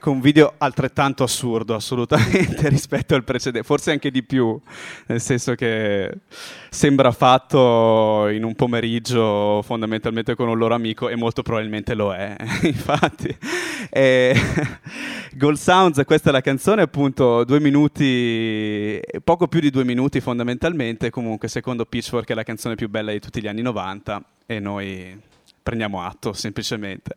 Ecco, 0.05 0.13
un 0.13 0.21
video 0.21 0.53
altrettanto 0.59 1.23
assurdo, 1.23 1.73
assolutamente, 1.73 2.69
rispetto 2.69 3.15
al 3.15 3.23
precedente, 3.23 3.65
forse 3.65 3.89
anche 3.89 4.11
di 4.11 4.21
più, 4.21 4.55
nel 5.07 5.19
senso 5.19 5.55
che 5.55 6.19
sembra 6.69 7.11
fatto 7.11 8.27
in 8.27 8.43
un 8.43 8.53
pomeriggio 8.53 9.63
fondamentalmente 9.63 10.35
con 10.35 10.47
un 10.47 10.59
loro 10.59 10.75
amico 10.75 11.09
e 11.09 11.15
molto 11.15 11.41
probabilmente 11.41 11.95
lo 11.95 12.13
è, 12.13 12.35
infatti. 12.61 13.35
E... 13.89 14.39
Gold 15.33 15.57
Sounds, 15.57 15.99
questa 16.05 16.29
è 16.29 16.31
la 16.31 16.41
canzone, 16.41 16.83
appunto, 16.83 17.43
due 17.43 17.59
minuti, 17.59 19.01
poco 19.23 19.47
più 19.47 19.59
di 19.59 19.71
due 19.71 19.85
minuti 19.85 20.21
fondamentalmente, 20.21 21.09
comunque 21.09 21.47
secondo 21.47 21.83
Pitchfork 21.83 22.29
è 22.29 22.35
la 22.35 22.43
canzone 22.43 22.75
più 22.75 22.89
bella 22.89 23.11
di 23.11 23.19
tutti 23.19 23.41
gli 23.41 23.47
anni 23.47 23.63
90 23.63 24.23
e 24.45 24.59
noi 24.59 25.19
prendiamo 25.63 26.03
atto 26.03 26.31
semplicemente. 26.31 27.15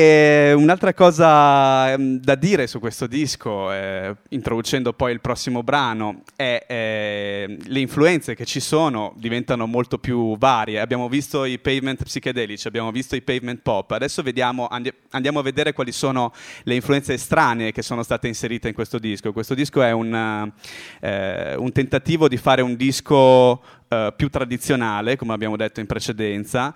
E 0.00 0.52
un'altra 0.56 0.94
cosa 0.94 1.90
ehm, 1.90 2.20
da 2.20 2.36
dire 2.36 2.68
su 2.68 2.78
questo 2.78 3.08
disco, 3.08 3.72
eh, 3.72 4.14
introducendo 4.28 4.92
poi 4.92 5.10
il 5.10 5.20
prossimo 5.20 5.64
brano, 5.64 6.22
è 6.36 6.66
eh, 6.68 7.58
le 7.60 7.80
influenze 7.80 8.36
che 8.36 8.44
ci 8.44 8.60
sono 8.60 9.12
diventano 9.16 9.66
molto 9.66 9.98
più 9.98 10.38
varie. 10.38 10.78
Abbiamo 10.78 11.08
visto 11.08 11.44
i 11.44 11.58
pavement 11.58 12.00
psichedelici, 12.04 12.68
abbiamo 12.68 12.92
visto 12.92 13.16
i 13.16 13.22
pavement 13.22 13.60
pop, 13.60 13.90
adesso 13.90 14.22
vediamo, 14.22 14.68
andi- 14.68 14.94
andiamo 15.10 15.40
a 15.40 15.42
vedere 15.42 15.72
quali 15.72 15.90
sono 15.90 16.32
le 16.62 16.76
influenze 16.76 17.14
estranee 17.14 17.72
che 17.72 17.82
sono 17.82 18.04
state 18.04 18.28
inserite 18.28 18.68
in 18.68 18.74
questo 18.74 19.00
disco. 19.00 19.32
Questo 19.32 19.54
disco 19.54 19.82
è 19.82 19.90
un, 19.90 20.52
eh, 21.00 21.56
un 21.56 21.72
tentativo 21.72 22.28
di 22.28 22.36
fare 22.36 22.62
un 22.62 22.76
disco 22.76 23.60
Uh, 23.88 24.12
più 24.14 24.28
tradizionale, 24.28 25.16
come 25.16 25.32
abbiamo 25.32 25.56
detto 25.56 25.80
in 25.80 25.86
precedenza, 25.86 26.74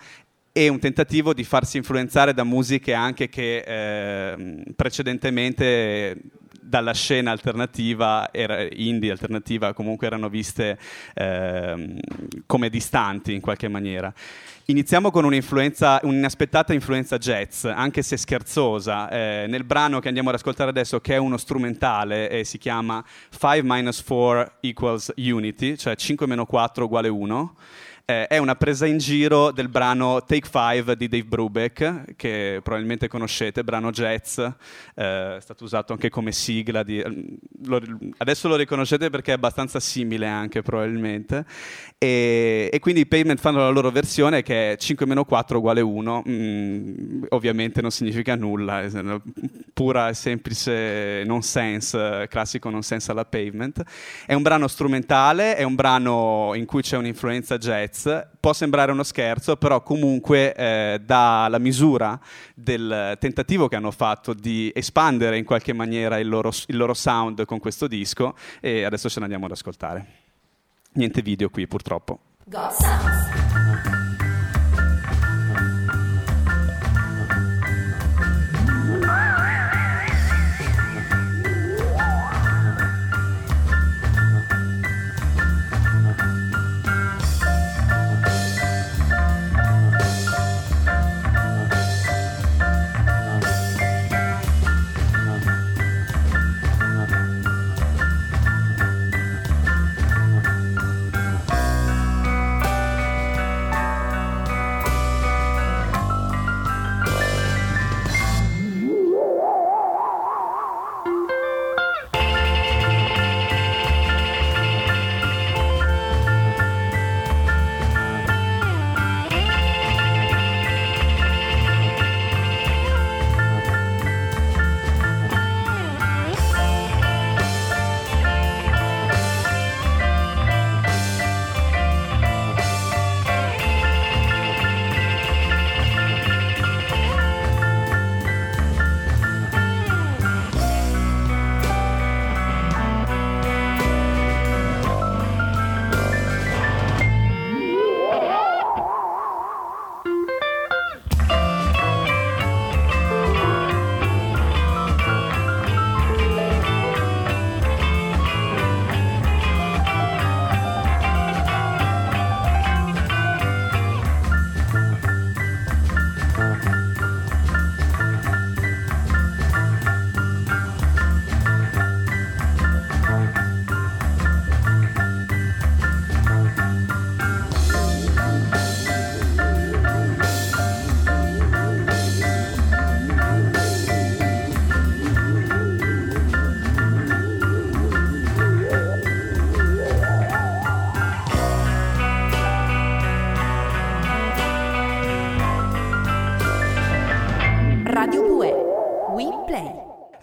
e 0.52 0.68
un 0.68 0.78
tentativo 0.78 1.32
di 1.32 1.44
farsi 1.44 1.78
influenzare 1.78 2.34
da 2.34 2.44
musiche 2.44 2.92
anche 2.92 3.28
che 3.28 3.64
eh, 3.66 4.64
precedentemente 4.76 6.20
dalla 6.72 6.94
scena 6.94 7.30
alternativa, 7.32 8.30
indie 8.32 9.10
alternativa, 9.10 9.74
comunque 9.74 10.06
erano 10.06 10.28
viste 10.28 10.78
eh, 11.14 11.96
come 12.46 12.70
distanti 12.70 13.34
in 13.34 13.40
qualche 13.40 13.68
maniera. 13.68 14.12
Iniziamo 14.66 15.10
con 15.10 15.24
un'influenza, 15.24 16.00
un'inaspettata 16.04 16.72
influenza 16.72 17.18
jazz, 17.18 17.64
anche 17.64 18.02
se 18.02 18.16
scherzosa, 18.16 19.10
eh, 19.10 19.46
nel 19.48 19.64
brano 19.64 19.98
che 19.98 20.08
andiamo 20.08 20.30
ad 20.30 20.36
ascoltare 20.36 20.70
adesso, 20.70 21.00
che 21.00 21.14
è 21.14 21.18
uno 21.18 21.36
strumentale 21.36 22.30
e 22.30 22.44
si 22.44 22.58
chiama 22.58 23.04
5-4 23.38 24.52
equals 24.60 25.12
unity, 25.16 25.76
cioè 25.76 25.94
5-4 25.94 26.82
uguale 26.82 27.08
1 27.08 27.54
eh, 28.04 28.26
è 28.26 28.38
una 28.38 28.56
presa 28.56 28.86
in 28.86 28.98
giro 28.98 29.52
del 29.52 29.68
brano 29.68 30.24
Take 30.24 30.48
Five 30.50 30.96
di 30.96 31.08
Dave 31.08 31.24
Brubeck, 31.24 32.16
che 32.16 32.60
probabilmente 32.62 33.06
conoscete, 33.06 33.62
brano 33.62 33.90
jazz, 33.90 34.38
eh, 34.38 35.36
è 35.36 35.40
stato 35.40 35.64
usato 35.64 35.92
anche 35.92 36.10
come 36.10 36.32
sigla. 36.32 36.82
Di, 36.82 37.02
lo, 37.64 37.80
adesso 38.18 38.48
lo 38.48 38.56
riconoscete 38.56 39.08
perché 39.10 39.30
è 39.30 39.34
abbastanza 39.34 39.78
simile 39.78 40.26
anche 40.26 40.62
probabilmente. 40.62 41.44
E, 41.98 42.68
e 42.72 42.78
quindi 42.80 43.02
i 43.02 43.06
Payment 43.06 43.38
fanno 43.38 43.58
la 43.58 43.68
loro 43.68 43.90
versione 43.92 44.42
che 44.42 44.72
è 44.72 44.76
5-4 44.76 45.56
uguale 45.56 45.80
1, 45.80 46.22
mm, 46.28 47.22
ovviamente 47.28 47.80
non 47.80 47.92
significa 47.92 48.34
nulla, 48.34 48.82
è 48.82 48.90
pura 49.72 50.08
e 50.08 50.14
semplice 50.14 51.22
nonsense, 51.24 52.26
classico 52.28 52.68
nonsense 52.68 53.10
alla 53.12 53.24
pavement. 53.24 53.82
È 54.26 54.34
un 54.34 54.42
brano 54.42 54.66
strumentale, 54.66 55.54
è 55.54 55.62
un 55.62 55.76
brano 55.76 56.52
in 56.54 56.64
cui 56.64 56.82
c'è 56.82 56.96
un'influenza 56.96 57.58
jazz 57.58 57.91
può 58.40 58.52
sembrare 58.52 58.92
uno 58.92 59.02
scherzo, 59.02 59.56
però 59.56 59.82
comunque 59.82 60.54
eh, 60.54 61.00
dà 61.04 61.46
la 61.48 61.58
misura 61.58 62.18
del 62.54 63.16
tentativo 63.18 63.68
che 63.68 63.76
hanno 63.76 63.90
fatto 63.90 64.34
di 64.34 64.70
espandere 64.74 65.38
in 65.38 65.44
qualche 65.44 65.72
maniera 65.72 66.18
il 66.18 66.28
loro, 66.28 66.50
il 66.66 66.76
loro 66.76 66.94
sound 66.94 67.44
con 67.44 67.58
questo 67.58 67.86
disco 67.86 68.34
e 68.60 68.84
adesso 68.84 69.08
ce 69.08 69.18
ne 69.18 69.24
andiamo 69.24 69.46
ad 69.46 69.52
ascoltare. 69.52 70.06
Niente 70.94 71.22
video 71.22 71.48
qui 71.48 71.66
purtroppo. 71.66 72.18
God 72.44 72.70
Sounds. 72.70 73.31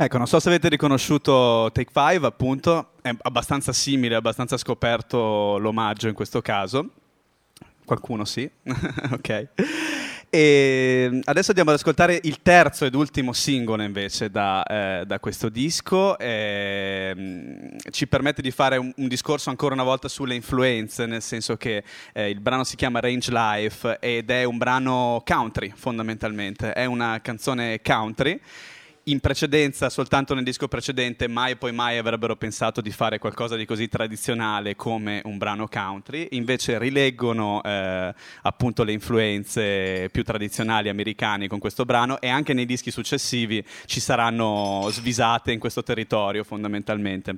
Ecco, 0.09 0.17
non 0.17 0.25
so 0.25 0.39
se 0.39 0.49
avete 0.49 0.69
riconosciuto 0.69 1.69
Take 1.71 1.91
5, 1.93 2.27
appunto, 2.27 2.93
è 3.03 3.11
abbastanza 3.21 3.71
simile, 3.71 4.15
abbastanza 4.15 4.57
scoperto 4.57 5.59
l'omaggio 5.59 6.07
in 6.07 6.15
questo 6.15 6.41
caso. 6.41 6.89
Qualcuno 7.85 8.25
sì, 8.25 8.49
ok. 9.13 9.47
E 10.31 11.21
adesso 11.25 11.49
andiamo 11.49 11.69
ad 11.69 11.75
ascoltare 11.75 12.19
il 12.23 12.41
terzo 12.41 12.85
ed 12.85 12.95
ultimo 12.95 13.33
singolo 13.33 13.83
invece 13.83 14.31
da, 14.31 14.63
eh, 14.63 15.03
da 15.05 15.19
questo 15.19 15.47
disco. 15.47 16.17
Eh, 16.17 17.75
ci 17.91 18.07
permette 18.07 18.41
di 18.41 18.49
fare 18.49 18.77
un, 18.77 18.91
un, 18.95 19.07
discorso 19.07 19.51
ancora 19.51 19.75
una 19.75 19.83
volta 19.83 20.07
sulle 20.07 20.33
influenze, 20.33 21.05
nel 21.05 21.21
senso 21.21 21.55
che 21.55 21.83
eh, 22.13 22.31
il 22.31 22.39
brano 22.39 22.63
si 22.63 22.75
chiama 22.75 22.99
Range 22.99 23.31
Life 23.31 23.99
ed 23.99 24.31
è 24.31 24.43
un 24.43 24.57
brano 24.57 25.21
country 25.23 25.71
fondamentalmente, 25.75 26.73
è 26.73 26.85
una 26.85 27.19
canzone 27.21 27.79
country 27.83 28.41
in 29.11 29.19
precedenza, 29.19 29.89
soltanto 29.89 30.33
nel 30.33 30.43
disco 30.43 30.67
precedente, 30.67 31.27
mai 31.27 31.51
e 31.51 31.55
poi 31.55 31.71
mai 31.71 31.97
avrebbero 31.97 32.35
pensato 32.35 32.81
di 32.81 32.91
fare 32.91 33.17
qualcosa 33.17 33.55
di 33.55 33.65
così 33.65 33.87
tradizionale 33.87 34.75
come 34.75 35.21
un 35.25 35.37
brano 35.37 35.67
country, 35.67 36.27
invece 36.31 36.77
rileggono 36.77 37.61
eh, 37.63 38.13
appunto 38.43 38.83
le 38.83 38.91
influenze 38.91 40.09
più 40.11 40.23
tradizionali 40.23 40.89
americane 40.89 41.47
con 41.47 41.59
questo 41.59 41.85
brano 41.85 42.19
e 42.21 42.29
anche 42.29 42.53
nei 42.53 42.65
dischi 42.65 42.91
successivi 42.91 43.63
ci 43.85 43.99
saranno 43.99 44.87
svisate 44.91 45.51
in 45.51 45.59
questo 45.59 45.83
territorio 45.83 46.43
fondamentalmente. 46.43 47.35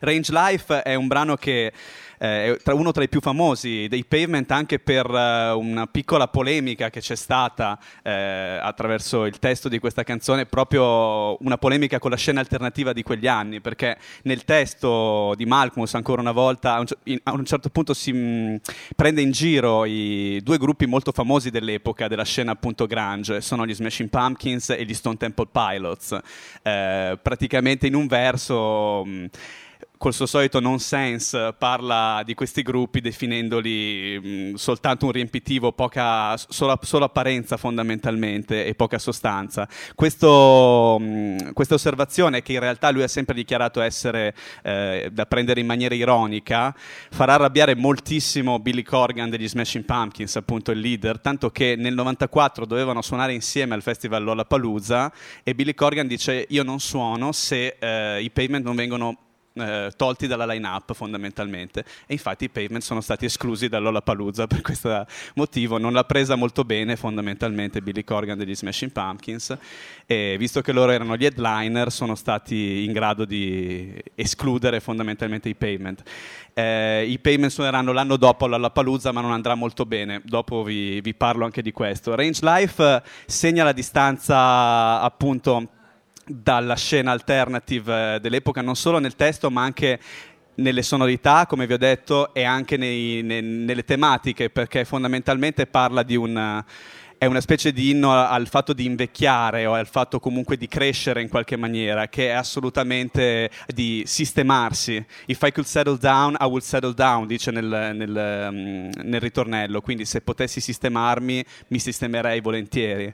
Range 0.00 0.32
Life 0.32 0.82
è 0.82 0.94
un 0.94 1.06
brano 1.06 1.36
che 1.36 1.72
eh, 2.18 2.56
è 2.56 2.70
uno 2.70 2.92
tra 2.92 3.02
i 3.02 3.08
più 3.08 3.20
famosi 3.20 3.86
dei 3.88 4.04
Pavement 4.04 4.50
anche 4.50 4.78
per 4.78 5.08
uh, 5.08 5.58
una 5.58 5.86
piccola 5.86 6.28
polemica 6.28 6.90
che 6.90 7.00
c'è 7.00 7.14
stata 7.14 7.78
eh, 8.02 8.58
attraverso 8.60 9.24
il 9.24 9.38
testo 9.38 9.68
di 9.68 9.78
questa 9.78 10.02
canzone, 10.02 10.46
proprio 10.46 11.42
una 11.42 11.58
polemica 11.58 11.98
con 11.98 12.10
la 12.10 12.16
scena 12.16 12.40
alternativa 12.40 12.92
di 12.92 13.02
quegli 13.02 13.26
anni, 13.26 13.60
perché 13.60 13.96
nel 14.22 14.44
testo 14.44 15.34
di 15.36 15.46
Malcolmus 15.46 15.94
ancora 15.94 16.20
una 16.20 16.32
volta 16.32 16.74
a 16.74 16.84
un, 17.32 17.44
certo 17.44 17.70
punto 17.70 17.94
si 17.94 18.12
mm, 18.12 18.56
prende 18.96 19.20
in 19.20 19.30
giro 19.30 19.84
i 19.84 20.40
due 20.42 20.58
gruppi 20.58 20.86
molto 20.86 21.12
famosi 21.12 21.50
dell'epoca 21.50 22.08
della 22.08 22.24
scena 22.24 22.52
appunto 22.52 22.86
grunge, 22.86 23.40
sono 23.40 23.64
gli 23.64 23.74
Smashing 23.74 24.08
Pumpkins 24.08 24.70
e 24.70 24.84
gli 24.84 24.94
Stone 24.94 25.16
Temple 25.16 25.48
Pilots, 25.50 26.18
eh, 26.62 27.18
praticamente 27.20 27.86
in 27.86 27.94
un 27.94 28.06
verso... 28.06 29.04
Mh, 29.04 29.10
mm, 29.10 29.26
col 29.98 30.14
suo 30.14 30.26
solito 30.26 30.60
nonsense 30.60 31.54
parla 31.58 32.22
di 32.24 32.34
questi 32.34 32.62
gruppi 32.62 33.00
definendoli 33.00 34.52
mh, 34.52 34.54
soltanto 34.54 35.06
un 35.06 35.12
riempitivo, 35.12 35.72
poca, 35.72 36.36
solo, 36.36 36.78
solo, 36.82 37.04
apparenza 37.04 37.56
fondamentalmente 37.56 38.64
e 38.64 38.74
poca 38.74 38.98
sostanza. 38.98 39.68
Questo, 39.94 40.98
mh, 40.98 41.52
questa 41.52 41.74
osservazione, 41.74 42.42
che 42.42 42.52
in 42.52 42.60
realtà 42.60 42.90
lui 42.90 43.02
ha 43.02 43.08
sempre 43.08 43.34
dichiarato 43.34 43.80
essere 43.80 44.34
eh, 44.62 45.10
da 45.12 45.26
prendere 45.26 45.60
in 45.60 45.66
maniera 45.66 45.94
ironica, 45.94 46.74
farà 47.10 47.34
arrabbiare 47.34 47.74
moltissimo 47.74 48.60
Billy 48.60 48.82
Corgan 48.82 49.28
degli 49.28 49.48
Smashing 49.48 49.84
Pumpkins, 49.84 50.36
appunto 50.36 50.70
il 50.70 50.78
leader, 50.78 51.18
tanto 51.18 51.50
che 51.50 51.74
nel 51.76 51.94
94 51.94 52.64
dovevano 52.66 53.02
suonare 53.02 53.34
insieme 53.34 53.74
al 53.74 53.82
festival 53.82 54.22
Lollapalooza 54.22 55.12
e 55.42 55.54
Billy 55.54 55.74
Corgan 55.74 56.06
dice 56.06 56.46
io 56.48 56.62
non 56.62 56.78
suono 56.78 57.32
se 57.32 57.76
eh, 57.80 58.22
i 58.22 58.30
payment 58.30 58.64
non 58.64 58.76
vengono 58.76 59.16
eh, 59.60 59.92
tolti 59.96 60.26
dalla 60.26 60.46
line-up 60.46 60.94
fondamentalmente 60.94 61.84
e 62.06 62.12
infatti 62.12 62.44
i 62.44 62.48
Pavement 62.48 62.82
sono 62.82 63.00
stati 63.00 63.24
esclusi 63.24 63.68
dall'Olapalooza 63.68 64.46
per 64.46 64.60
questo 64.60 65.06
motivo, 65.34 65.78
non 65.78 65.92
l'ha 65.92 66.04
presa 66.04 66.34
molto 66.34 66.64
bene 66.64 66.96
fondamentalmente 66.96 67.80
Billy 67.80 68.04
Corgan 68.04 68.38
degli 68.38 68.54
Smashing 68.54 68.92
Pumpkins 68.92 69.56
e 70.06 70.36
visto 70.38 70.60
che 70.60 70.72
loro 70.72 70.92
erano 70.92 71.16
gli 71.16 71.24
headliner 71.24 71.90
sono 71.90 72.14
stati 72.14 72.84
in 72.84 72.92
grado 72.92 73.24
di 73.24 73.92
escludere 74.14 74.80
fondamentalmente 74.80 75.48
i 75.48 75.54
Pavement. 75.54 76.02
Eh, 76.54 77.04
I 77.08 77.18
Pavement 77.18 77.50
suoneranno 77.52 77.92
l'anno 77.92 78.16
dopo 78.16 78.44
all'Olapalooza 78.46 79.12
ma 79.12 79.20
non 79.20 79.32
andrà 79.32 79.54
molto 79.54 79.86
bene, 79.86 80.20
dopo 80.24 80.62
vi, 80.62 81.00
vi 81.00 81.14
parlo 81.14 81.44
anche 81.44 81.62
di 81.62 81.72
questo. 81.72 82.14
Range 82.14 82.40
Life 82.42 83.02
segna 83.26 83.64
la 83.64 83.72
distanza 83.72 85.00
appunto 85.00 85.68
dalla 86.28 86.76
scena 86.76 87.12
alternative 87.12 88.14
eh, 88.14 88.20
dell'epoca, 88.20 88.60
non 88.60 88.76
solo 88.76 88.98
nel 88.98 89.16
testo 89.16 89.50
ma 89.50 89.62
anche 89.62 89.98
nelle 90.56 90.82
sonorità, 90.82 91.46
come 91.46 91.66
vi 91.66 91.72
ho 91.72 91.78
detto, 91.78 92.34
e 92.34 92.44
anche 92.44 92.76
nei, 92.76 93.22
ne, 93.22 93.40
nelle 93.40 93.84
tematiche, 93.84 94.50
perché 94.50 94.84
fondamentalmente 94.84 95.66
parla 95.66 96.02
di 96.02 96.16
un 96.16 96.64
è 97.18 97.26
una 97.26 97.40
specie 97.40 97.72
di 97.72 97.90
inno 97.90 98.12
al 98.12 98.46
fatto 98.46 98.72
di 98.72 98.84
invecchiare 98.84 99.66
o 99.66 99.74
al 99.74 99.88
fatto 99.88 100.20
comunque 100.20 100.56
di 100.56 100.68
crescere 100.68 101.20
in 101.20 101.28
qualche 101.28 101.56
maniera, 101.56 102.06
che 102.06 102.28
è 102.28 102.30
assolutamente 102.30 103.50
di 103.66 104.04
sistemarsi. 104.06 105.04
If 105.26 105.42
I 105.42 105.50
could 105.50 105.66
settle 105.66 105.98
down, 105.98 106.36
I 106.38 106.44
would 106.44 106.62
settle 106.62 106.94
down, 106.94 107.26
dice 107.26 107.50
nel, 107.50 107.64
nel, 107.66 108.48
mm, 108.52 108.90
nel 109.02 109.20
ritornello, 109.20 109.80
quindi 109.80 110.04
se 110.04 110.20
potessi 110.20 110.60
sistemarmi, 110.60 111.44
mi 111.68 111.78
sistemerei 111.80 112.40
volentieri. 112.40 113.12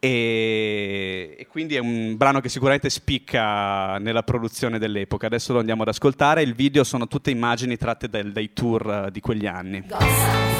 E, 0.00 1.34
e, 1.38 1.46
quindi 1.48 1.74
è 1.74 1.80
un 1.80 2.16
brano 2.16 2.40
che 2.40 2.48
sicuramente 2.48 2.88
spicca 2.88 3.98
nella 3.98 4.22
produzione 4.22 4.78
dell'epoca. 4.78 5.26
Adesso 5.26 5.52
lo 5.52 5.58
andiamo 5.58 5.82
ad 5.82 5.88
ascoltare. 5.88 6.42
Il 6.42 6.54
video 6.54 6.84
sono 6.84 7.08
tutte 7.08 7.30
immagini 7.30 7.76
tratte 7.76 8.08
dai, 8.08 8.30
dai 8.30 8.52
tour 8.52 9.10
di 9.10 9.20
quegli 9.20 9.46
anni. 9.46 9.84
Gossa. 9.86 10.58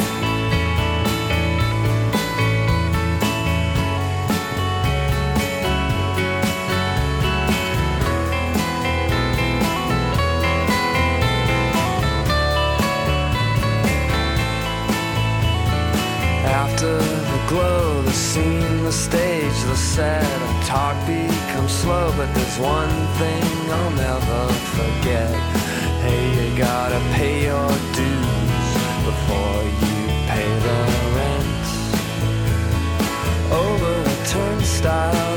the 16.80 17.87
stage, 18.92 19.62
the 19.64 19.76
set 19.76 20.24
of 20.42 20.66
talk 20.66 20.96
becomes 21.06 21.72
slow, 21.72 22.12
but 22.16 22.32
there's 22.34 22.58
one 22.58 22.88
thing 23.18 23.44
I'll 23.70 23.90
never 23.90 24.52
forget. 24.78 25.30
Hey, 26.02 26.22
you 26.36 26.56
gotta 26.56 26.98
pay 27.14 27.44
your 27.44 27.68
dues 27.98 28.68
before 29.04 29.62
you 29.82 29.96
pay 30.32 30.48
the 30.66 30.78
rent. 31.16 31.66
Over 33.52 33.92
the 34.08 34.16
turnstiles 34.32 35.27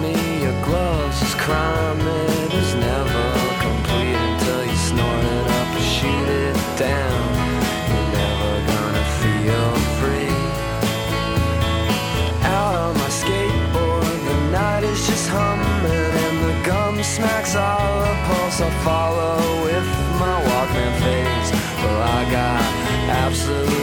me 0.00 0.42
your 0.42 0.58
gloves 0.64 1.22
is 1.22 1.34
crime. 1.34 2.00
It 2.00 2.52
is 2.54 2.74
never 2.74 3.26
complete 3.60 4.16
until 4.28 4.64
you 4.64 4.76
snort 4.76 5.24
it 5.24 5.46
up 5.58 5.68
and 5.78 5.88
shoot 5.96 6.28
it 6.28 6.56
down. 6.76 7.26
You're 7.90 8.10
never 8.20 8.52
gonna 8.72 9.06
feel 9.20 9.70
free. 9.98 10.36
Out 12.56 12.74
on 12.84 12.94
my 12.94 13.10
skateboard, 13.20 14.18
the 14.30 14.38
night 14.50 14.84
is 14.84 15.06
just 15.06 15.28
humming, 15.28 16.12
and 16.24 16.36
the 16.46 16.54
gum 16.68 17.02
smacks 17.02 17.54
all 17.54 18.00
the 18.00 18.14
pulse 18.26 18.60
I 18.60 18.70
follow 18.84 19.64
with 19.64 19.88
my 20.20 20.36
Walkman 20.48 20.94
face. 21.04 21.50
Well, 21.82 22.02
I 22.02 22.30
got 22.30 22.62
absolute. 23.24 23.75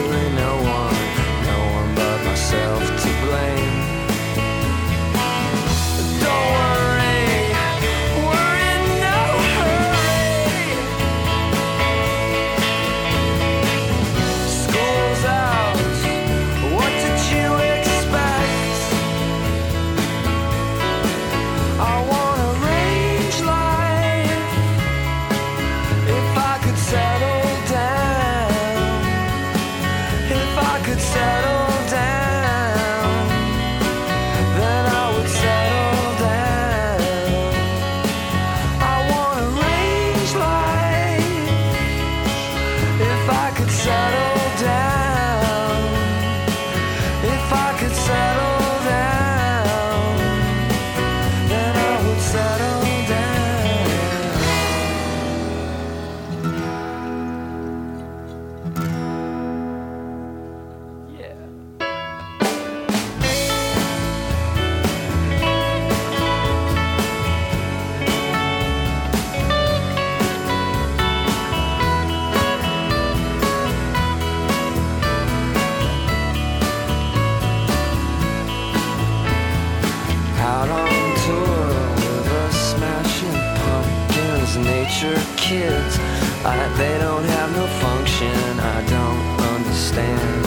Future 85.03 85.21
kids. 85.35 85.97
I, 86.45 86.67
they 86.77 86.97
don't 86.97 87.23
have 87.23 87.51
no 87.55 87.67
function. 87.83 88.59
I 88.59 88.79
don't 88.87 89.25
understand 89.55 90.45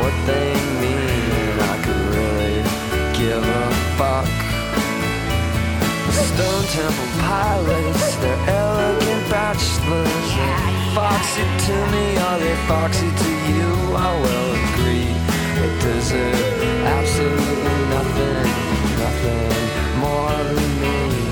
what 0.00 0.14
they 0.26 0.52
mean. 0.80 1.52
I 1.72 1.76
could 1.84 2.06
really 2.16 2.62
give 3.16 3.42
a 3.42 3.66
fuck. 3.98 4.28
Stone 6.30 6.66
Temple 6.76 7.10
pilots, 7.20 8.16
they're 8.16 8.48
elegant 8.48 9.30
bachelors. 9.30 10.30
Foxy 10.94 11.44
to 11.66 11.76
me, 11.92 12.16
are 12.16 12.38
they 12.38 12.56
foxy 12.66 13.10
to 13.22 13.30
you? 13.52 13.70
I 13.94 14.10
will 14.22 14.50
agree. 14.64 15.12
They 15.56 15.70
deserve 15.84 16.62
absolutely 16.96 17.78
nothing, 17.94 18.48
nothing 19.02 20.00
more 20.00 20.38
than 20.54 20.80
me. 20.80 21.27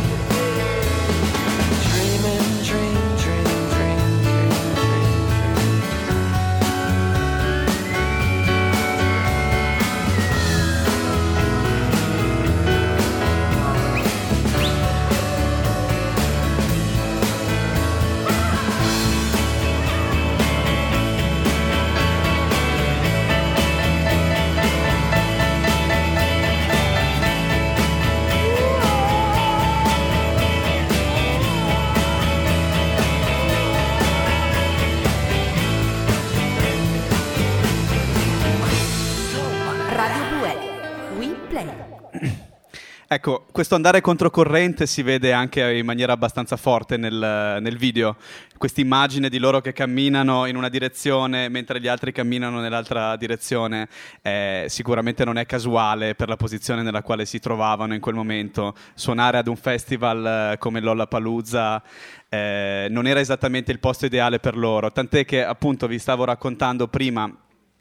Ecco, 43.28 43.44
questo 43.50 43.74
andare 43.74 44.00
controcorrente 44.00 44.86
si 44.86 45.02
vede 45.02 45.32
anche 45.32 45.74
in 45.74 45.84
maniera 45.84 46.12
abbastanza 46.12 46.56
forte 46.56 46.96
nel, 46.96 47.58
nel 47.60 47.76
video. 47.76 48.14
Questa 48.56 48.80
immagine 48.80 49.28
di 49.28 49.38
loro 49.38 49.60
che 49.60 49.72
camminano 49.72 50.46
in 50.46 50.54
una 50.54 50.68
direzione 50.68 51.48
mentre 51.48 51.80
gli 51.80 51.88
altri 51.88 52.12
camminano 52.12 52.60
nell'altra 52.60 53.16
direzione 53.16 53.88
eh, 54.22 54.66
sicuramente 54.68 55.24
non 55.24 55.38
è 55.38 55.44
casuale 55.44 56.14
per 56.14 56.28
la 56.28 56.36
posizione 56.36 56.82
nella 56.82 57.02
quale 57.02 57.26
si 57.26 57.40
trovavano 57.40 57.94
in 57.94 58.00
quel 58.00 58.14
momento. 58.14 58.76
Suonare 58.94 59.38
ad 59.38 59.48
un 59.48 59.56
festival 59.56 60.52
eh, 60.52 60.58
come 60.58 60.78
Lollapalooza 60.78 61.82
eh, 62.28 62.86
non 62.90 63.08
era 63.08 63.18
esattamente 63.18 63.72
il 63.72 63.80
posto 63.80 64.06
ideale 64.06 64.38
per 64.38 64.56
loro, 64.56 64.92
tant'è 64.92 65.24
che 65.24 65.44
appunto 65.44 65.88
vi 65.88 65.98
stavo 65.98 66.22
raccontando 66.22 66.86
prima 66.86 67.28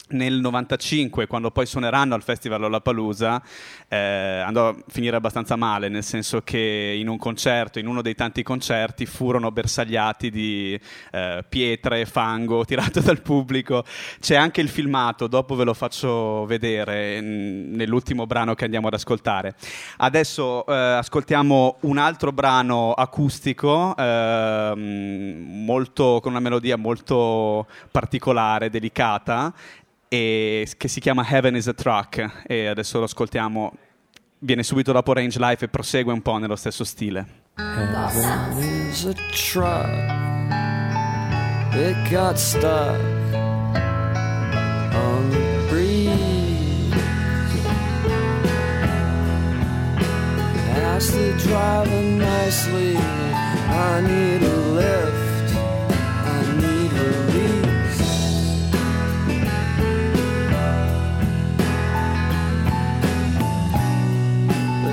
nel 0.10 0.40
95, 0.40 1.26
quando 1.26 1.50
poi 1.50 1.66
suoneranno 1.66 2.14
al 2.14 2.22
Festival 2.22 2.60
Lollapalooza, 2.60 3.42
eh, 3.88 3.98
andò 3.98 4.70
a 4.70 4.76
finire 4.88 5.16
abbastanza 5.16 5.56
male, 5.56 5.90
nel 5.90 6.04
senso 6.04 6.42
che 6.42 6.96
in 6.98 7.08
un 7.08 7.18
concerto, 7.18 7.80
in 7.80 7.88
uno 7.88 8.02
dei 8.02 8.14
tanti 8.14 8.44
concerti, 8.44 9.06
furono 9.06 9.52
bersagliati 9.52 10.30
di 10.30 10.80
eh, 11.12 11.44
pietre, 11.48 12.06
fango 12.06 12.64
tirato 12.66 13.00
dal 13.00 13.22
pubblico. 13.22 13.84
C'è 14.20 14.36
anche 14.36 14.62
il 14.62 14.70
filmato, 14.70 15.28
dopo 15.28 15.56
ve 15.56 15.64
lo 15.64 15.74
faccio 15.74 16.46
vedere 16.46 17.20
mm, 17.22 17.74
nell'ultimo 17.74 18.28
brano 18.28 18.54
che 18.54 18.66
andiamo 18.66 18.88
ad 18.88 18.94
ascoltare. 18.94 19.56
Adesso 19.98 20.66
eh, 20.68 20.74
ascoltiamo 20.74 21.78
un 21.82 21.98
altro 21.98 22.32
brano 22.32 22.94
acustico, 22.94 23.96
ehm, 23.98 25.64
molto, 25.66 26.20
con 26.22 26.32
una 26.32 26.42
melodia 26.42 26.78
molto 26.78 27.66
particolare, 27.90 28.70
delicata, 28.70 29.54
e 30.08 30.68
che 30.78 30.88
si 30.88 31.00
chiama 31.00 31.26
Heaven 31.28 31.56
is 31.56 31.68
a 31.68 31.74
Truck 31.74 32.44
e 32.48 32.68
adesso 32.68 33.00
lo 33.00 33.06
ascoltiamo 33.06 33.74
viene 34.40 34.64
subito 34.64 34.92
dopo 34.92 35.14
Range 35.14 35.40
Life 35.40 35.66
e 35.66 35.68
prosegue 35.68 36.14
un 36.14 36.22
po' 36.22 36.38
nello 36.38 36.56
stesso 36.56 36.84
stile 36.84 37.44
Heaven 37.58 38.58
is 38.58 39.06
a 39.06 39.14
truck. 39.32 39.88
It 41.74 42.10
got 42.10 42.38
stuck 42.38 43.00
on 44.94 45.30
the 45.30 45.66
breeze. 45.70 46.94
Ask 50.76 51.12
the 51.14 51.34
driver 51.48 52.02
nicely. 52.02 52.98
I 52.98 54.02
need 54.02 54.44
a 54.44 54.56
lift. 54.74 55.25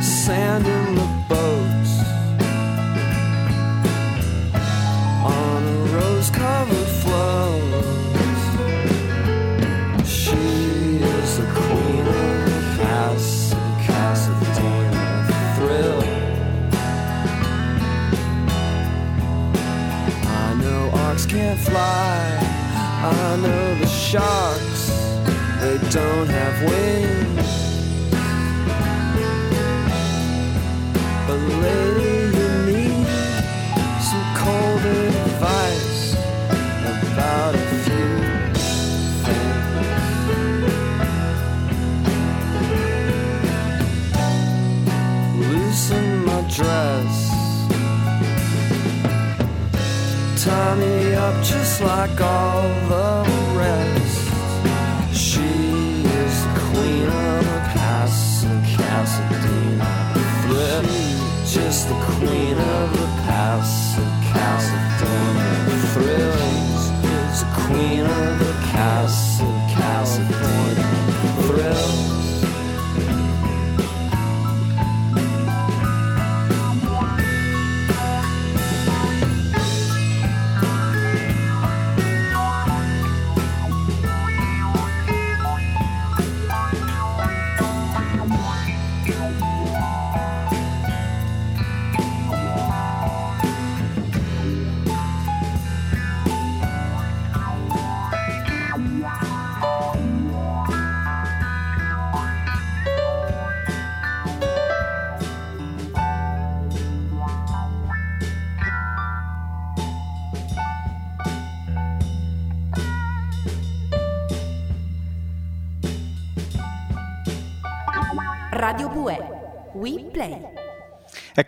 The 0.03 0.09
sand 0.09 0.67
in 0.67 0.95
the 0.97 1.07
boats 1.29 1.93
on 5.25 5.63
a 5.63 5.77
rose-covered 5.95 6.91
float. 7.03 7.85
She 10.05 10.33
is 10.97 11.39
the 11.39 11.47
queen 11.55 12.05
of 12.09 12.79
Cas 12.79 13.55
Casadena 13.87 15.09
thrill. 15.55 16.03
I 20.27 20.55
know 20.61 20.91
arcs 20.95 21.27
can't 21.27 21.61
fly. 21.61 22.41
I 23.05 23.37
know 23.37 23.75
the 23.79 23.87
sharks 23.87 24.91
they 25.61 25.79
don't 25.91 26.29
have 26.29 26.61
wings. 26.69 27.72
Just 51.43 51.81
like 51.83 52.21
all 52.21 52.69
the 52.89 53.25
rest. 53.57 54.29
She 55.13 55.41
is 55.41 56.45
the 56.45 56.61
queen 56.61 57.09
of 57.09 57.42
the 61.85 61.95
queen 61.95 62.57
of 62.59 63.02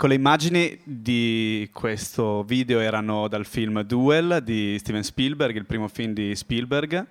Ecco, 0.05 0.13
le 0.13 0.21
immagini 0.21 0.79
di 0.85 1.71
questo 1.73 2.43
video 2.43 2.79
erano 2.79 3.27
dal 3.27 3.47
film 3.47 3.81
Duel 3.85 4.43
di 4.45 4.79
Steven 4.79 5.03
Spielberg, 5.03 5.57
il 5.57 5.65
primo 5.65 5.89
film 5.89 6.13
di 6.13 6.37
Spielberg. 6.37 7.07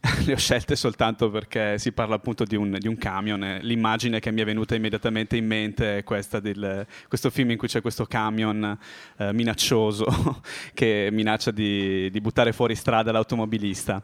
le 0.24 0.32
ho 0.32 0.36
scelte 0.36 0.74
soltanto 0.74 1.28
perché 1.28 1.78
si 1.78 1.92
parla 1.92 2.14
appunto 2.14 2.44
di 2.44 2.56
un, 2.56 2.78
di 2.80 2.88
un 2.88 2.96
camion. 2.96 3.58
L'immagine 3.60 4.20
che 4.20 4.32
mi 4.32 4.40
è 4.40 4.44
venuta 4.46 4.74
immediatamente 4.74 5.36
in 5.36 5.46
mente 5.46 5.98
è 5.98 6.02
questa 6.02 6.40
del 6.40 6.86
questo 7.08 7.28
film 7.28 7.50
in 7.50 7.58
cui 7.58 7.68
c'è 7.68 7.82
questo 7.82 8.06
camion 8.06 8.78
eh, 9.18 9.32
minaccioso 9.34 10.40
che 10.72 11.10
minaccia 11.12 11.50
di, 11.50 12.08
di 12.08 12.20
buttare 12.22 12.54
fuori 12.54 12.74
strada 12.74 13.12
l'automobilista. 13.12 14.02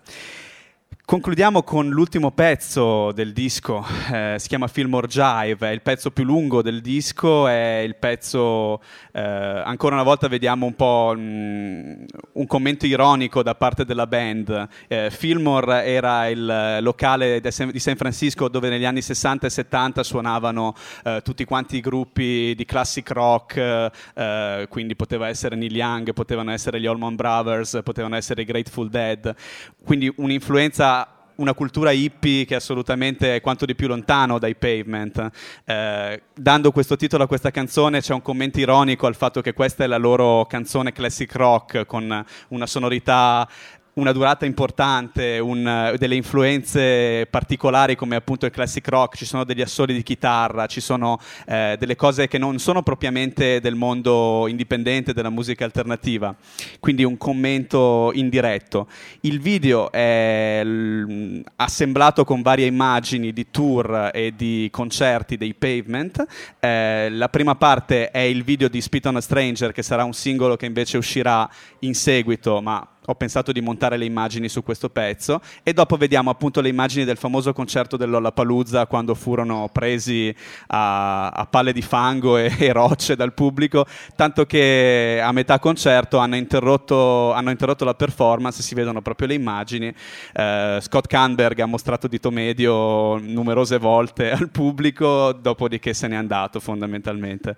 Concludiamo 1.10 1.64
con 1.64 1.88
l'ultimo 1.88 2.30
pezzo 2.30 3.10
del 3.10 3.32
disco, 3.32 3.84
eh, 4.12 4.36
si 4.38 4.46
chiama 4.46 4.68
Fillmore 4.68 5.08
Jive, 5.08 5.68
è 5.68 5.72
il 5.72 5.82
pezzo 5.82 6.12
più 6.12 6.22
lungo 6.22 6.62
del 6.62 6.80
disco, 6.80 7.48
è 7.48 7.82
il 7.84 7.96
pezzo, 7.96 8.80
eh, 9.10 9.20
ancora 9.20 9.96
una 9.96 10.04
volta 10.04 10.28
vediamo 10.28 10.66
un 10.66 10.76
po' 10.76 11.12
mh, 11.16 11.20
mm, 11.20 12.04
un 12.34 12.46
commento 12.46 12.86
ironico 12.86 13.42
da 13.42 13.56
parte 13.56 13.84
della 13.84 14.06
band. 14.06 14.68
Eh, 14.86 15.10
Fillmore 15.10 15.84
era 15.84 16.28
il 16.28 16.78
locale 16.80 17.40
di 17.40 17.80
San 17.80 17.96
Francisco 17.96 18.46
dove 18.46 18.68
negli 18.68 18.84
anni 18.84 19.02
60 19.02 19.48
e 19.48 19.50
70 19.50 20.04
suonavano 20.04 20.76
eh, 21.02 21.22
tutti 21.24 21.44
quanti 21.44 21.78
i 21.78 21.80
gruppi 21.80 22.54
di 22.54 22.64
classic 22.64 23.10
rock, 23.10 23.90
eh, 24.14 24.66
quindi 24.68 24.94
poteva 24.94 25.26
essere 25.26 25.56
Neil 25.56 25.74
Young, 25.74 26.12
potevano 26.12 26.52
essere 26.52 26.80
gli 26.80 26.86
Allman 26.86 27.16
Brothers, 27.16 27.80
potevano 27.82 28.14
essere 28.14 28.42
i 28.42 28.44
Grateful 28.44 28.88
Dead, 28.88 29.34
quindi 29.82 30.12
un'influenza 30.14 30.98
una 31.40 31.54
cultura 31.54 31.90
hippie 31.90 32.44
che 32.44 32.54
è 32.54 32.56
assolutamente 32.56 33.40
quanto 33.40 33.64
di 33.64 33.74
più 33.74 33.88
lontano 33.88 34.38
dai 34.38 34.54
pavement. 34.54 35.30
Eh, 35.64 36.22
dando 36.34 36.70
questo 36.70 36.96
titolo 36.96 37.24
a 37.24 37.26
questa 37.26 37.50
canzone 37.50 38.00
c'è 38.00 38.12
un 38.12 38.22
commento 38.22 38.60
ironico 38.60 39.06
al 39.06 39.16
fatto 39.16 39.40
che 39.40 39.52
questa 39.52 39.84
è 39.84 39.86
la 39.86 39.96
loro 39.96 40.44
canzone 40.46 40.92
classic 40.92 41.34
rock 41.34 41.86
con 41.86 42.24
una 42.48 42.66
sonorità 42.66 43.48
una 43.94 44.12
durata 44.12 44.46
importante, 44.46 45.38
un, 45.38 45.94
delle 45.98 46.14
influenze 46.14 47.26
particolari 47.28 47.96
come 47.96 48.16
appunto 48.16 48.46
il 48.46 48.52
classic 48.52 48.86
rock, 48.88 49.16
ci 49.16 49.24
sono 49.24 49.44
degli 49.44 49.60
assoli 49.60 49.94
di 49.94 50.02
chitarra, 50.02 50.66
ci 50.66 50.80
sono 50.80 51.18
eh, 51.46 51.76
delle 51.78 51.96
cose 51.96 52.28
che 52.28 52.38
non 52.38 52.58
sono 52.58 52.82
propriamente 52.82 53.60
del 53.60 53.74
mondo 53.74 54.46
indipendente 54.48 55.12
della 55.12 55.30
musica 55.30 55.64
alternativa, 55.64 56.34
quindi 56.78 57.04
un 57.04 57.16
commento 57.16 58.10
indiretto. 58.14 58.86
Il 59.22 59.40
video 59.40 59.90
è 59.90 60.62
l- 60.64 61.42
assemblato 61.56 62.24
con 62.24 62.42
varie 62.42 62.66
immagini 62.66 63.32
di 63.32 63.50
tour 63.50 64.10
e 64.12 64.32
di 64.36 64.68
concerti 64.70 65.36
dei 65.36 65.54
Pavement. 65.54 66.24
Eh, 66.60 67.08
la 67.10 67.28
prima 67.28 67.54
parte 67.56 68.10
è 68.10 68.20
il 68.20 68.44
video 68.44 68.68
di 68.68 68.80
Spit 68.80 69.06
on 69.06 69.16
a 69.16 69.20
Stranger, 69.20 69.72
che 69.72 69.82
sarà 69.82 70.04
un 70.04 70.12
singolo 70.12 70.56
che 70.56 70.66
invece 70.66 70.96
uscirà 70.96 71.48
in 71.80 71.94
seguito, 71.94 72.60
ma 72.60 72.86
ho 73.10 73.14
pensato 73.14 73.52
di 73.52 73.60
montare 73.60 73.96
le 73.96 74.04
immagini 74.04 74.48
su 74.48 74.62
questo 74.62 74.88
pezzo 74.88 75.40
e 75.62 75.72
dopo 75.72 75.96
vediamo 75.96 76.30
appunto 76.30 76.60
le 76.60 76.68
immagini 76.68 77.04
del 77.04 77.16
famoso 77.16 77.52
concerto 77.52 77.96
dell'Ollapalooza 77.96 78.86
quando 78.86 79.14
furono 79.14 79.68
presi 79.72 80.34
a, 80.68 81.28
a 81.28 81.46
palle 81.46 81.72
di 81.72 81.82
fango 81.82 82.36
e, 82.36 82.54
e, 82.58 82.72
rocce 82.72 83.16
dal 83.16 83.32
pubblico, 83.32 83.86
tanto 84.16 84.46
che 84.46 85.20
a 85.22 85.32
metà 85.32 85.58
concerto 85.58 86.18
hanno 86.18 86.36
interrotto, 86.36 87.32
hanno 87.32 87.50
interrotto 87.50 87.84
la 87.84 87.94
performance, 87.94 88.62
si 88.62 88.74
vedono 88.74 89.02
proprio 89.02 89.28
le 89.28 89.34
immagini. 89.34 89.92
Eh, 90.32 90.78
Scott 90.80 91.06
Canberg 91.06 91.58
ha 91.60 91.66
mostrato 91.66 92.08
dito 92.08 92.30
medio 92.30 93.18
numerose 93.18 93.78
volte 93.78 94.30
al 94.30 94.50
pubblico, 94.50 95.32
dopodiché 95.32 95.94
se 95.94 96.08
n'è 96.08 96.16
andato 96.16 96.60
fondamentalmente. 96.60 97.56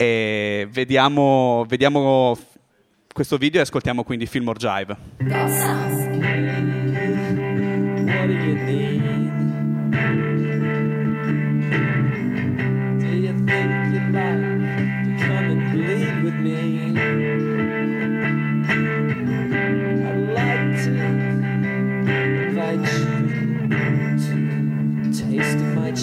E 0.00 0.68
vediamo, 0.70 1.64
vediamo 1.66 2.38
questo 3.12 3.36
video 3.36 3.60
e 3.60 3.62
ascoltiamo 3.62 4.04
quindi 4.04 4.26
Fillmore 4.26 4.58
Jive. 4.58 4.96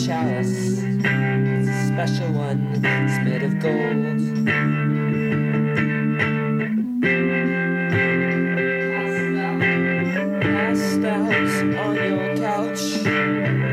chalice. 0.06 0.84
It's 0.84 1.70
a 1.70 1.88
special 1.88 2.32
one, 2.34 2.82
it's 2.84 3.18
made 3.24 3.44
of 3.44 3.60
gold. 3.60 5.05
Passed 7.02 7.12
out 11.04 11.76
on 11.76 11.96
your 11.96 12.38
couch. 12.38 13.65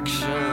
action. 0.00 0.49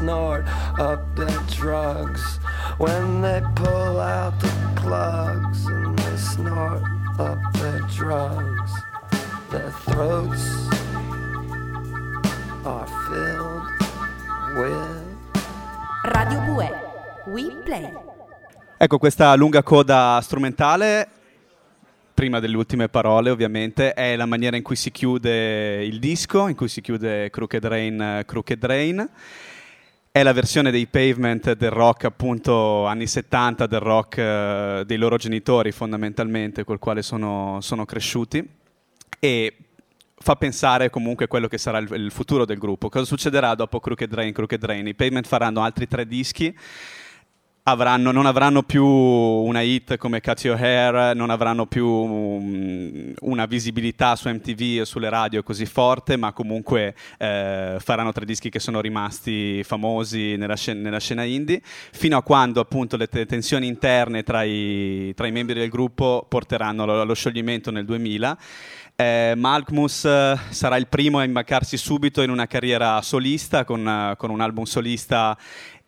Snort 0.00 0.44
up 0.78 1.00
their 1.14 1.38
drugs. 1.48 2.40
When 2.78 3.20
they 3.20 3.42
pull 3.54 4.00
out 4.00 4.32
the 4.40 4.50
plugs 4.80 5.66
and 5.66 5.98
they 5.98 6.16
snort 6.16 6.82
up 7.18 7.38
their 7.58 7.80
drugs, 7.94 8.72
their 9.50 9.70
throats 9.84 10.42
are 12.64 12.88
filled 13.08 13.68
with. 14.56 15.04
Radio 16.04 16.40
Bue. 16.46 16.68
We 17.26 17.62
play. 17.62 17.92
Ecco, 18.78 18.96
questa 18.96 19.34
lunga 19.34 19.62
coda 19.62 20.18
strumentale, 20.22 21.06
prima 22.14 22.40
delle 22.40 22.56
ultime 22.56 22.88
parole 22.88 23.28
ovviamente, 23.28 23.92
è 23.92 24.16
la 24.16 24.24
maniera 24.24 24.56
in 24.56 24.62
cui 24.62 24.76
si 24.76 24.90
chiude 24.90 25.84
il 25.84 25.98
disco, 25.98 26.48
in 26.48 26.56
cui 26.56 26.68
si 26.68 26.80
chiude 26.80 27.28
Crooked 27.28 27.66
Rain, 27.66 28.00
eh, 28.00 28.24
Crooked 28.24 28.64
Rain. 28.64 29.10
È 30.12 30.24
la 30.24 30.32
versione 30.32 30.72
dei 30.72 30.88
pavement 30.88 31.52
del 31.52 31.70
rock, 31.70 32.02
appunto, 32.02 32.84
anni 32.84 33.06
70, 33.06 33.66
del 33.66 33.78
rock 33.78 34.18
eh, 34.18 34.82
dei 34.84 34.96
loro 34.96 35.16
genitori, 35.16 35.70
fondamentalmente, 35.70 36.64
col 36.64 36.80
quale 36.80 37.00
sono, 37.02 37.58
sono 37.60 37.84
cresciuti. 37.84 38.44
E 39.20 39.56
fa 40.16 40.34
pensare 40.34 40.90
comunque 40.90 41.26
a 41.26 41.28
quello 41.28 41.46
che 41.46 41.58
sarà 41.58 41.78
il, 41.78 41.88
il 41.92 42.10
futuro 42.10 42.44
del 42.44 42.58
gruppo. 42.58 42.88
Cosa 42.88 43.04
succederà 43.04 43.54
dopo 43.54 43.78
Crooked 43.78 44.12
Rain, 44.12 44.32
Crooked 44.32 44.64
Rain? 44.64 44.88
I 44.88 44.96
pavement 44.96 45.28
faranno 45.28 45.62
altri 45.62 45.86
tre 45.86 46.04
dischi 46.04 46.52
avranno- 47.64 48.10
non 48.10 48.26
avranno 48.26 48.62
più 48.62 48.84
una 48.84 49.60
hit 49.60 49.96
come 49.96 50.20
Cut 50.20 50.44
Your 50.44 50.60
Hair, 50.60 51.14
non 51.14 51.30
avranno 51.30 51.66
più 51.66 51.86
mm, 51.86 53.12
una 53.20 53.46
visibilità 53.46 54.16
su 54.16 54.28
MTV 54.28 54.80
o 54.80 54.84
sulle 54.84 55.08
radio 55.08 55.42
così 55.42 55.66
forte, 55.66 56.16
ma 56.16 56.32
comunque 56.32 56.94
eh, 57.18 57.76
faranno 57.78 58.12
tre 58.12 58.24
dischi 58.24 58.50
che 58.50 58.60
sono 58.60 58.80
rimasti 58.80 59.62
famosi 59.62 60.36
nella, 60.36 60.56
scen- 60.56 60.80
nella 60.80 61.00
scena 61.00 61.24
indie, 61.24 61.60
fino 61.62 62.16
a 62.16 62.22
quando 62.22 62.60
appunto 62.60 62.96
le 62.96 63.08
te- 63.08 63.26
tensioni 63.26 63.66
interne 63.66 64.22
tra 64.22 64.42
i, 64.42 65.12
tra 65.14 65.26
i 65.26 65.32
membri 65.32 65.58
del 65.58 65.68
gruppo 65.68 66.24
porteranno 66.28 66.84
allo, 66.84 67.00
allo 67.00 67.14
scioglimento 67.14 67.70
nel 67.70 67.84
2000. 67.84 68.38
Eh, 68.96 69.32
Malkmus 69.34 70.04
eh, 70.04 70.38
sarà 70.50 70.76
il 70.76 70.86
primo 70.86 71.18
a 71.18 71.24
imbaccarsi 71.24 71.78
subito 71.78 72.20
in 72.20 72.28
una 72.28 72.46
carriera 72.46 73.00
solista, 73.00 73.64
con, 73.64 73.86
eh, 73.86 74.14
con 74.16 74.28
un 74.28 74.40
album 74.42 74.64
solista 74.64 75.36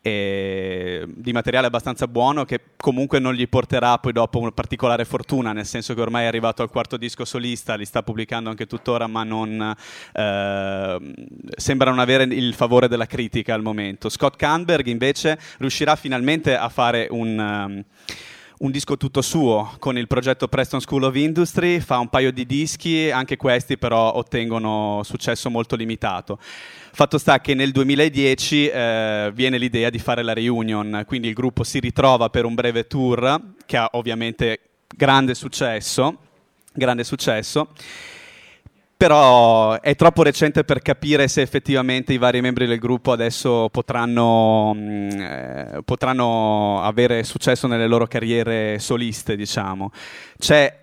eh, 0.03 1.05
di 1.07 1.33
materiale 1.33 1.69
abbastanza 1.69 2.09
buono 2.09 2.45
che 2.45 2.61
comunque 2.77 3.21
non 3.21 3.35
gli 3.35 3.49
porterà 3.49 3.97
poi 3.99 4.13
dopo 4.13 4.41
una 4.41 4.51
particolare 4.51 5.05
fortuna, 5.05 5.53
nel 5.53 5.65
senso 5.65 5.95
che 5.95 6.01
ormai 6.01 6.25
è 6.25 6.27
arrivato 6.27 6.63
al 6.63 6.71
quarto 6.71 6.97
disco 6.97 7.25
solista, 7.25 7.77
li 7.77 7.85
sta 7.85 8.03
pubblicando 8.03 8.51
anche 8.51 8.67
tuttora, 8.67 9.07
ma 9.07 9.23
non 9.23 9.75
eh, 10.13 11.15
sembra 11.57 11.91
non 11.91 12.01
avere 12.01 12.25
il 12.25 12.53
favore 12.55 12.89
della 12.89 13.07
critica 13.07 13.55
al 13.55 13.63
momento. 13.63 14.09
Scott 14.09 14.37
Canberg 14.37 14.87
invece 14.89 15.39
riuscirà 15.59 15.95
finalmente 15.95 16.57
a 16.57 16.69
fare 16.69 17.07
un... 17.09 17.39
um, 17.39 17.85
un 18.63 18.71
disco 18.71 18.97
tutto 18.97 19.23
suo 19.23 19.75
con 19.81 19.99
il 19.99 20.07
progetto 20.07 20.47
Preston 20.47 20.81
School 20.81 21.03
of 21.03 21.17
Industry, 21.17 21.81
fa 21.81 21.99
un 21.99 22.09
paio 22.09 22.31
di 22.31 22.47
dischi, 22.47 23.11
anche 23.11 23.37
questi 23.37 23.77
però 23.77 24.15
ottengono 24.15 25.03
successo 25.05 25.51
molto 25.51 25.75
limitato. 25.75 26.39
Fatto 26.41 27.19
sta 27.19 27.41
che 27.41 27.55
nel 27.55 27.73
2010 27.73 28.69
eh, 28.69 29.31
viene 29.35 29.59
l'idea 29.59 29.91
di 29.91 29.99
fare 29.99 30.23
la 30.23 30.33
reunion, 30.33 31.03
quindi 31.07 31.27
il 31.29 31.35
gruppo 31.35 31.65
si 31.65 31.81
ritrova 31.81 32.31
per 32.31 32.45
un 32.45 32.55
breve 32.55 32.87
tour 32.87 33.55
che 33.67 33.77
ha 33.77 33.89
ovviamente 33.93 34.61
grande 34.95 35.35
successo, 35.35 36.19
grande 36.73 37.03
successo 37.03 37.69
però 39.03 39.81
è 39.81 39.97
troppo 39.97 40.23
recente 40.23 40.63
per 40.63 40.81
capire 40.81 41.27
se 41.27 41.41
effettivamente 41.41 42.13
i 42.13 42.19
vari 42.19 42.41
membri 42.41 42.69
del 42.69 42.79
gruppo 42.79 43.11
adesso 43.11 43.69
potranno, 43.69 44.73
mh, 44.75 45.09
eh, 45.11 45.81
potranno 45.85 46.81
avere 46.81 47.25
successo 47.25 47.67
nelle 47.67 47.89
loro 47.89 48.07
carriere 48.07 48.79
soliste, 48.79 49.35
diciamo. 49.35 49.91
C'è 50.39 50.79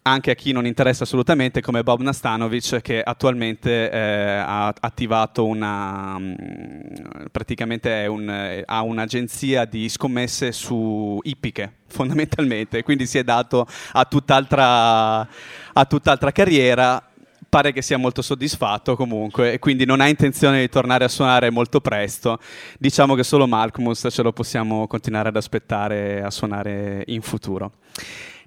anche 0.00 0.30
a 0.30 0.34
chi 0.34 0.52
non 0.52 0.64
interessa 0.64 1.02
assolutamente 1.02 1.60
come 1.60 1.82
Bob 1.82 2.00
Nastanovic 2.00 2.80
che 2.80 3.02
attualmente 3.02 3.90
eh, 3.90 3.98
ha 3.98 4.72
attivato 4.80 5.44
una 5.44 6.18
mh, 6.18 7.26
praticamente 7.30 8.06
un, 8.06 8.30
eh, 8.30 8.62
ha 8.64 8.80
un'agenzia 8.80 9.66
di 9.66 9.90
scommesse 9.90 10.52
su 10.52 11.18
ippiche 11.22 11.74
fondamentalmente 11.88 12.82
quindi 12.82 13.04
si 13.04 13.18
è 13.18 13.24
dato 13.24 13.66
a 13.92 14.04
tutt'altra, 14.06 15.18
a 15.18 15.84
tutt'altra 15.86 16.32
carriera 16.32 17.07
pare 17.48 17.72
che 17.72 17.82
sia 17.82 17.96
molto 17.96 18.22
soddisfatto 18.22 18.94
comunque 18.94 19.54
e 19.54 19.58
quindi 19.58 19.84
non 19.84 20.00
ha 20.00 20.08
intenzione 20.08 20.60
di 20.60 20.68
tornare 20.68 21.04
a 21.04 21.08
suonare 21.08 21.50
molto 21.50 21.80
presto. 21.80 22.38
Diciamo 22.78 23.14
che 23.14 23.22
solo 23.22 23.46
Malkmus 23.46 24.08
ce 24.10 24.22
lo 24.22 24.32
possiamo 24.32 24.86
continuare 24.86 25.28
ad 25.28 25.36
aspettare 25.36 26.22
a 26.22 26.30
suonare 26.30 27.04
in 27.06 27.22
futuro. 27.22 27.72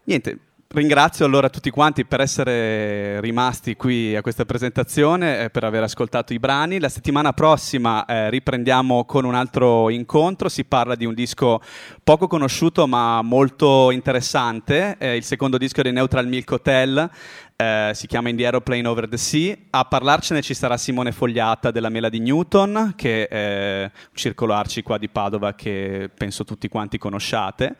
Niente, 0.04 0.38
ringrazio 0.74 1.26
allora 1.26 1.50
tutti 1.50 1.70
quanti 1.70 2.06
per 2.06 2.22
essere 2.22 3.20
rimasti 3.20 3.76
qui 3.76 4.16
a 4.16 4.22
questa 4.22 4.46
presentazione 4.46 5.44
e 5.44 5.50
per 5.50 5.64
aver 5.64 5.84
ascoltato 5.84 6.34
i 6.34 6.40
brani. 6.40 6.80
La 6.80 6.90
settimana 6.90 7.34
prossima 7.34 8.06
eh, 8.06 8.30
riprendiamo 8.30 9.06
con 9.06 9.26
un 9.26 9.36
altro 9.36 9.90
incontro, 9.90 10.50
si 10.50 10.64
parla 10.64 10.96
di 10.96 11.06
un 11.06 11.14
disco 11.14 11.62
poco 12.04 12.28
conosciuto 12.28 12.88
ma 12.88 13.22
molto 13.22 13.92
interessante, 13.92 14.98
è 14.98 15.08
il 15.08 15.24
secondo 15.24 15.58
disco 15.58 15.82
dei 15.82 15.92
Neutral 15.92 16.28
Milk 16.28 16.52
Hotel, 16.52 17.10
eh, 17.62 17.92
si 17.94 18.08
chiama 18.08 18.30
In 18.30 18.38
the 18.38 18.46
Aeroplane 18.46 18.88
Over 18.88 19.08
the 19.08 19.18
Sea. 19.18 19.56
A 19.70 19.86
parlarcene 19.86 20.42
ci 20.42 20.56
sarà 20.56 20.78
Simone 20.78 21.12
Fogliata 21.12 21.70
della 21.70 21.90
Mela 21.90 22.10
di 22.10 22.20
Newton, 22.20 22.94
che 22.96 23.28
è 23.28 23.84
un 23.84 24.16
circolo 24.16 24.54
arci 24.54 24.82
qua 24.82 24.98
di 24.98 25.10
Padova 25.10 25.54
che 25.54 26.10
penso 26.16 26.44
tutti 26.44 26.68
quanti 26.68 26.98
conosciate. 26.98 27.76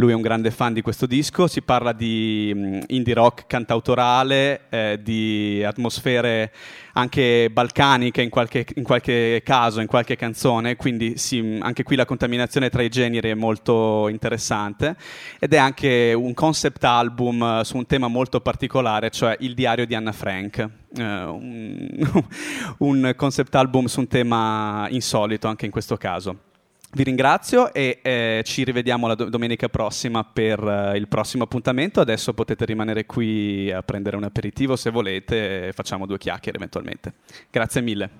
Lui 0.00 0.12
è 0.12 0.14
un 0.14 0.22
grande 0.22 0.50
fan 0.50 0.72
di 0.72 0.80
questo 0.80 1.04
disco, 1.04 1.46
si 1.46 1.60
parla 1.60 1.92
di 1.92 2.50
um, 2.54 2.80
indie 2.86 3.12
rock 3.12 3.46
cantautorale, 3.46 4.62
eh, 4.70 4.98
di 5.02 5.62
atmosfere 5.62 6.52
anche 6.94 7.50
balcaniche 7.52 8.22
in 8.22 8.30
qualche, 8.30 8.64
in 8.76 8.82
qualche, 8.82 9.42
caso, 9.44 9.82
in 9.82 9.86
qualche 9.86 10.16
canzone, 10.16 10.76
quindi 10.76 11.18
sì, 11.18 11.58
anche 11.60 11.82
qui 11.82 11.96
la 11.96 12.06
contaminazione 12.06 12.70
tra 12.70 12.80
i 12.80 12.88
generi 12.88 13.28
è 13.28 13.34
molto 13.34 14.08
interessante 14.08 14.96
ed 15.38 15.52
è 15.52 15.58
anche 15.58 16.14
un 16.16 16.32
concept 16.32 16.82
album 16.84 17.60
su 17.60 17.76
un 17.76 17.84
tema 17.84 18.08
molto 18.08 18.40
particolare, 18.40 19.10
cioè 19.10 19.36
il 19.40 19.52
diario 19.52 19.84
di 19.84 19.94
Anna 19.94 20.12
Frank. 20.12 20.66
Uh, 20.96 21.02
un, 21.02 22.24
un 22.78 23.12
concept 23.16 23.54
album 23.54 23.84
su 23.84 24.00
un 24.00 24.08
tema 24.08 24.86
insolito 24.88 25.46
anche 25.46 25.66
in 25.66 25.70
questo 25.70 25.98
caso. 25.98 26.48
Vi 26.92 27.04
ringrazio 27.04 27.72
e 27.72 28.00
eh, 28.02 28.42
ci 28.44 28.64
rivediamo 28.64 29.06
la 29.06 29.14
do- 29.14 29.28
domenica 29.28 29.68
prossima 29.68 30.24
per 30.24 30.60
uh, 30.60 30.96
il 30.96 31.06
prossimo 31.06 31.44
appuntamento. 31.44 32.00
Adesso 32.00 32.34
potete 32.34 32.64
rimanere 32.64 33.06
qui 33.06 33.70
a 33.70 33.80
prendere 33.82 34.16
un 34.16 34.24
aperitivo 34.24 34.74
se 34.74 34.90
volete 34.90 35.70
facciamo 35.72 36.04
due 36.04 36.18
chiacchiere 36.18 36.56
eventualmente. 36.56 37.14
Grazie 37.48 37.80
mille. 37.80 38.10